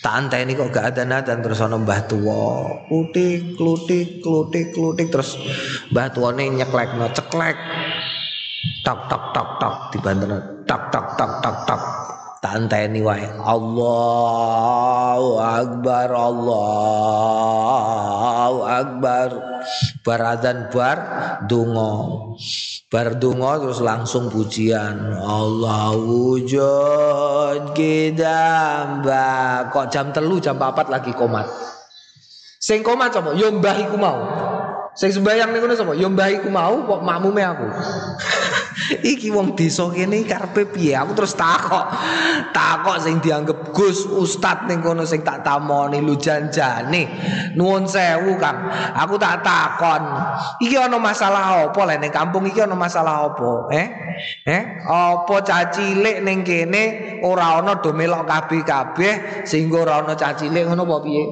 [0.00, 2.72] Tak anteni kok gak ada dan terus ana Mbah Tuwa.
[2.88, 5.36] Klutik, klutik, klutik, klutik terus
[5.92, 7.60] Mbah Tuwane nyeklekno, ceklek.
[8.80, 10.40] Tak tak tak tak dibanten.
[10.64, 11.84] Tak tak tak tak tak.
[12.40, 13.28] Tak anteni wae.
[13.44, 17.28] Allahu Akbar, Allahu
[18.64, 19.36] Akbar.
[20.08, 20.98] Baradzan bar
[21.44, 21.92] donga.
[22.88, 25.20] Bar donga terus langsung pujian.
[25.20, 28.40] Allah wujud kita
[29.68, 31.44] Kok jam telu jam papat lagi komat.
[32.56, 34.18] Sing komat coba yo mbah iku mau.
[34.96, 35.92] Sing sembayang niku sapa?
[35.92, 37.68] Ya mbah mau kok makmume aku.
[39.02, 40.94] Iki wong desa kene karepe piye?
[40.94, 41.86] Aku terus takok.
[42.54, 47.02] Takok sing dianggap Gus Ustad ning kono sing tak tamoni lu janjane.
[47.58, 48.70] Nuwun sewu, Kang.
[48.94, 50.02] Aku tak takon.
[50.62, 53.52] Iki ana masalah apa lek ning kampung iki ana masalah apa?
[53.74, 53.86] Eh?
[54.46, 54.62] Eh?
[54.86, 60.96] Apa cacilik ning kene ora ana do melok kabeh-kabeh sehingga ora ana cacilik ngono apa
[61.02, 61.24] piye?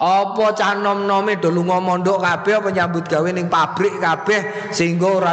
[0.00, 5.32] Apa cah nom-nome do lunga mondok kabeh apa nyambut gawe ning pabrik kabeh sehingga ora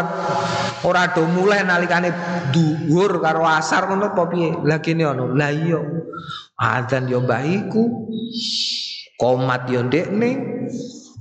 [0.85, 2.09] ora do mulai nalikane
[2.49, 4.49] dhuwur karo asar ngono apa piye?
[4.65, 5.33] Lah kene ono.
[5.33, 5.79] Lah iya.
[6.57, 7.83] Adzan yo mbah iku.
[9.17, 10.29] Komat yo ndekne.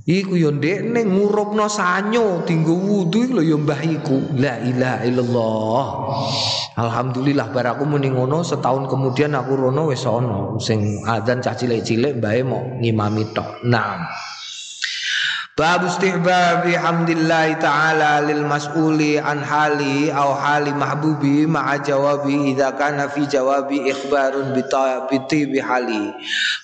[0.01, 3.81] Iku yo ndekne ngurupno sanyo dinggo wudu lho yo mbah.
[4.37, 5.85] La ilaha illallah.
[6.81, 12.17] Alhamdulillah bar aku muni ngono setahun kemudian aku rono wis ana sing adzan cah cilik-cilik
[12.47, 13.61] mau ngimami tok.
[13.69, 14.09] Nah.
[15.51, 23.11] Bab istihbabi hamdillah ta'ala lil mas'uli an hali au hali mahbubi ma'a jawabi idza kana
[23.11, 24.63] fi jawabi ikhbarun bi
[25.27, 26.07] bi hali.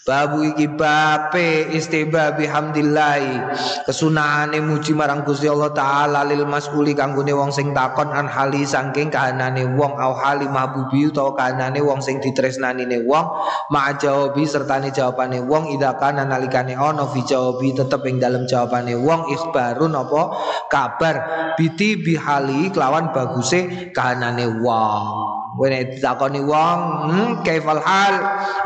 [0.08, 3.52] Babu iki bape istihbabi hamdillah
[3.84, 9.12] kesunahane muji marang Gusti Allah taala lil mas'uli kanggone wong sing takon an hali saking
[9.12, 13.36] kahanane wong au hali mahbubi utawa kahanane wong sing ditresnanine wong
[13.68, 18.77] ma'a jawabi sertane jawabane wong idza kana nalikane ana fi jawabi tetep ing dalem jawaban
[18.78, 20.22] jawabane wong ikhbarun apa
[20.70, 21.16] kabar
[21.58, 28.14] biti bihali kelawan baguse kahanane wong Wene ditakoni wong, hmm, kaifal hal?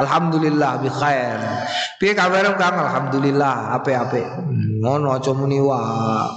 [0.04, 1.40] Alhamdulillah bi khair.
[1.96, 2.76] Piye kabarmu Kang?
[2.84, 4.20] Alhamdulillah ape-ape.
[4.20, 6.36] Hmm, ngono aja muni wae.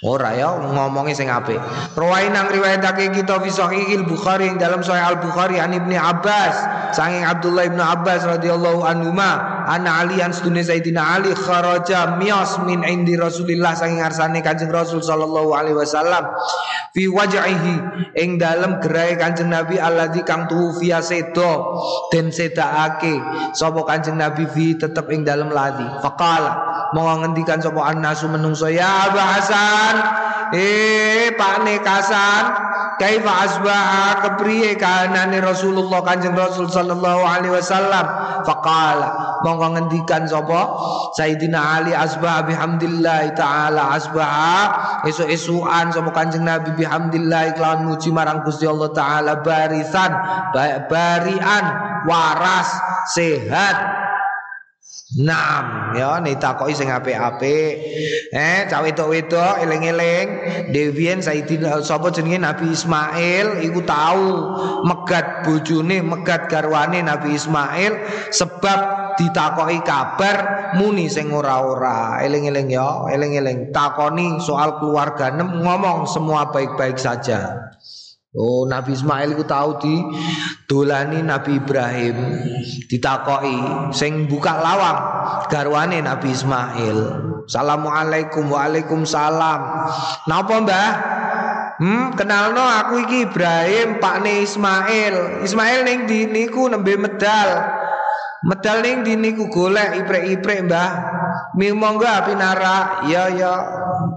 [0.00, 1.60] Ora ya ngomongnya sing apik.
[1.92, 6.56] Rawain nang riwayatake kita fi sahihil Bukhari yang dalam sahih Al Bukhari an Ibnu Abbas
[6.96, 12.56] sanging Abdullah Ibnu Abbas radhiyallahu anhu ma ana Ali an sedune Sayyidina Ali kharaja mias
[12.64, 16.32] min indi Rasulillah sanging ngarsane Kanjeng Rasul sallallahu alaihi wasallam
[16.96, 17.76] fi wajhihi
[18.16, 21.76] ing dalam gerai Kanjeng Nabi alladzi kang tuhu fiya sedo
[22.08, 23.20] den sedakake
[23.52, 28.66] sapa Kanjeng Nabi fi tetep ing dalam ladi faqala mau ngendikan sapa annasu menungso.
[28.70, 29.94] Ya Abu Hasan.
[30.50, 32.44] Eh Pak Nekasan
[32.98, 34.20] Kaifa asbaha?
[34.20, 38.04] Kepriye kahanane Rasulullah Kanjeng Rasul sallallahu alaihi wasallam?
[38.44, 39.40] Faqala.
[39.40, 40.76] Monggo ngendikan sapa
[41.16, 43.96] Sayyidina Ali asbaha bihamdillah taala.
[43.96, 44.58] Asbaha
[45.08, 49.40] esuk-esukan sapa Kanjeng Nabi bihamdillah kelawan muji marang Gusti Allah taala.
[49.40, 50.12] Barisan
[50.90, 51.64] barian
[52.04, 52.68] waras
[53.16, 54.09] sehat
[55.10, 57.72] Naam ya nitakoki sing apik-apik.
[58.30, 60.26] Eh cah wedok-wedok eling-eling
[60.70, 64.54] Dewian Sayyidina sapa jenenge Nabi Ismail iku tahu
[64.86, 68.78] megat bojone, megat garwane Nabi Ismail sebab
[69.18, 72.22] ditakoki kabar muni sing ora-ora.
[72.22, 77.74] Eling-eling ya, eling-eling takoni soal keluarga ngomong semua baik-baik saja.
[78.30, 79.94] Oh Nabi Ismail ku tahu di
[80.70, 82.14] dolani Nabi Ibrahim
[82.86, 84.98] ditakoki sing buka lawang
[85.50, 86.98] garwane Nabi Ismail.
[87.50, 89.60] Assalamualaikum waalaikumsalam.
[90.30, 90.90] Napa Mbah?
[91.82, 95.42] Hmm, kenalno aku iki Ibrahim, pakne Ismail.
[95.42, 97.66] Ismail ning di niku nembe medal.
[98.46, 100.90] Medal ning di niku golek iprek-iprek Mbah.
[101.58, 103.02] Mi monggo pinara.
[103.10, 103.54] Ya ya.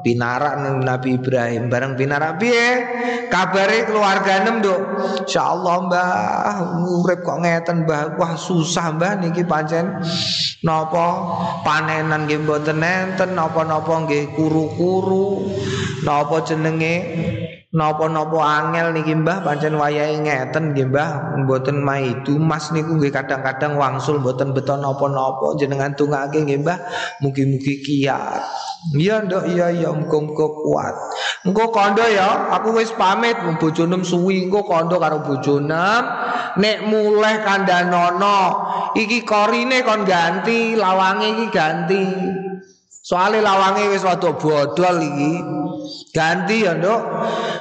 [0.04, 2.84] Pinara ning Nabi Ibrahim bareng pinara piye?
[3.32, 4.82] Kabare keluarga nem, Nduk.
[5.24, 8.20] Insyaallah Mbah, urip kok ngeten Mbah.
[8.20, 10.04] Wah susah Mbah niki pancen
[10.62, 11.08] napa
[11.64, 15.48] panenan nggih mboten enten, napa-napa nggih kuru-kuru.
[16.04, 16.96] Napa jenenge
[17.74, 23.74] Napa-napa angel niki Mbah pancen wayahe ngeten nggih Mbah mboten maidu mas niku nggih kadang-kadang
[23.82, 26.78] wangsul mboten beton napa-napa jenengan tungake nggih Mbah
[27.26, 28.46] mugi-mugi kiat.
[28.94, 30.96] Iya ndok iya iya muga-muga kuat.
[31.46, 36.04] Engko kondo ya aku wis pamit bojonem suwi engko kondo karo bojonem
[36.58, 38.42] nek mulai kandhanono
[38.98, 42.06] iki korine kon ganti lawange iki ganti.
[43.04, 45.34] Soale lawange wis rada bodol iki.
[46.16, 47.02] Ganti ya, Nduk.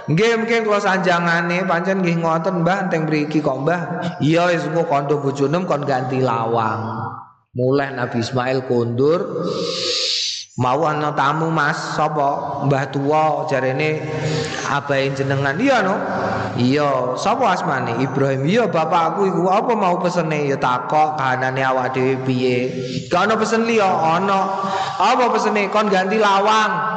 [0.06, 3.80] Nggih mungkin kula sanjangane pancen nggih ngoten Mbah teng mriki kok Mbah.
[4.22, 7.10] Iya wis engko kandha bojonem kon ganti lawang.
[7.58, 9.20] Mulai Nabi Ismail kondur
[10.60, 11.96] mau ana tamu Mas.
[11.96, 14.04] Sapa Mbah Tuwa jarene
[14.68, 15.56] abahe jenengan.
[15.56, 15.96] Iya no?
[16.60, 17.16] Iya.
[17.16, 18.44] Sapa asmane Ibrahim.
[18.44, 19.48] Iya bapakku iku.
[19.48, 20.48] Apa mau pesene?
[20.48, 22.58] Ya takok kahanane awak dhewe piye?
[23.08, 24.40] Gak ana pesen liya ana
[25.00, 25.72] apa pesene?
[25.72, 26.92] Kon ganti lawang.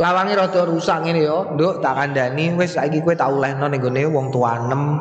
[0.00, 2.56] Lawange rada rusak ngene ya, Nduk, tak kandhani.
[2.56, 4.96] Wis saiki kowe tak olehno ning gone wong tuanem.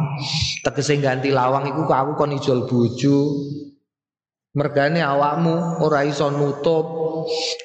[0.59, 3.47] Tegese ganti lawang iku aku kon ijol bojo.
[4.59, 7.08] Mergane awakmu ora iso nutup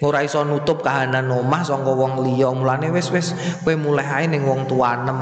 [0.04, 2.52] ora iso nutup kahanan omah saka wong liya.
[2.54, 5.18] Mulane wis wis kowe mulai ae ning wong tuanem.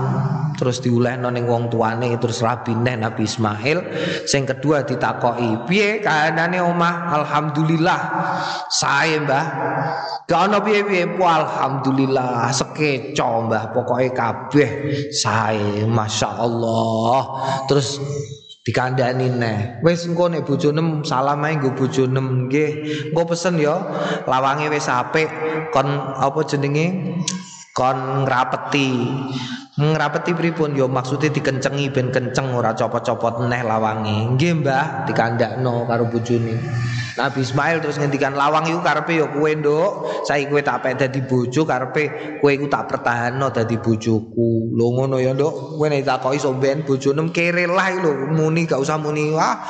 [0.59, 3.78] Terus diulehno ning wong tuane terus rabi neh Nabi Ismail.
[4.28, 7.11] Sing kedua ditakoki piye kahanane omah?
[7.22, 8.01] Alhamdulillah.
[8.68, 9.47] Sae Mbah.
[10.28, 11.18] Gak ono piye-piye?
[11.18, 12.53] Alhamdulillah.
[12.53, 13.72] Sekeco Mbah.
[13.72, 14.70] Pokoke kabeh.
[15.11, 17.20] Sae masyaallah
[17.66, 17.99] terus
[18.63, 19.59] dikandani neh.
[19.83, 22.71] Wis engko nek bojone salam ae nggo bojone nggih
[23.11, 23.75] engko pesen ya
[24.31, 25.29] lawange wis apik
[25.75, 25.89] kon
[26.19, 27.19] apa jenenge?
[27.73, 28.89] Kon ngrapeti
[29.77, 30.77] ngrapeti pripun?
[30.77, 34.37] Ya maksude dikencengi ben kenceng ora copot-copot neh lawange.
[34.37, 36.57] Nggih Mbah dikandakno karo bojone.
[37.12, 40.25] Nabi Ismail terus ngendikan lawang iku karepe ya kowe nduk?
[40.25, 42.05] Saiki kowe tak pek dadi bojo karepe
[42.41, 44.73] kowe iku tak pertahanno dadi bojoku.
[44.73, 45.77] Lho ngono ya nduk?
[45.77, 49.29] Kowe nek takoki somben bojone kere lah lho muni gak usah muni.
[49.29, 49.61] Wah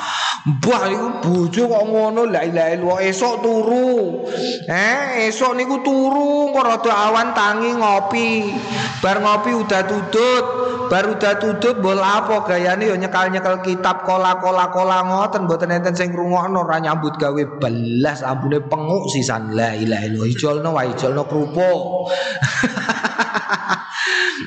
[0.43, 4.23] mbah iku bojo kok ngono la ilaha illallah esok turu.
[4.63, 8.55] Eh esok niku turu kok rada awan tangi ngopi.
[9.03, 10.45] Bar ngopi udah tudut
[10.89, 16.09] bar udah tudut bol apa gayane ya nyekal-nyekal kitab kola-kola kola ngoten mboten enten sing
[16.09, 19.53] ngrungokno ora nyambut gawe belas ambune penguk sisan.
[19.53, 21.81] La ilaha illallah ijolno wa ijolno kerupuk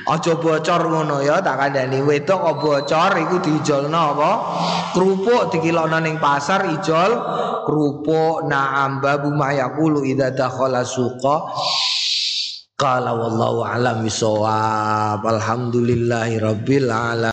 [0.07, 1.99] Aja bocor ngono ya tak kandhani.
[1.99, 4.31] Wedok kok bocor iku diijolno apa?
[4.95, 7.11] Kerupuk dikilokno ning pasar ijol
[7.67, 11.51] kerupuk na'am babu mayaqulu idza dakhala suqa
[12.77, 17.25] Qala wallahu alam bisawab alhamdulillahi rabbil alamin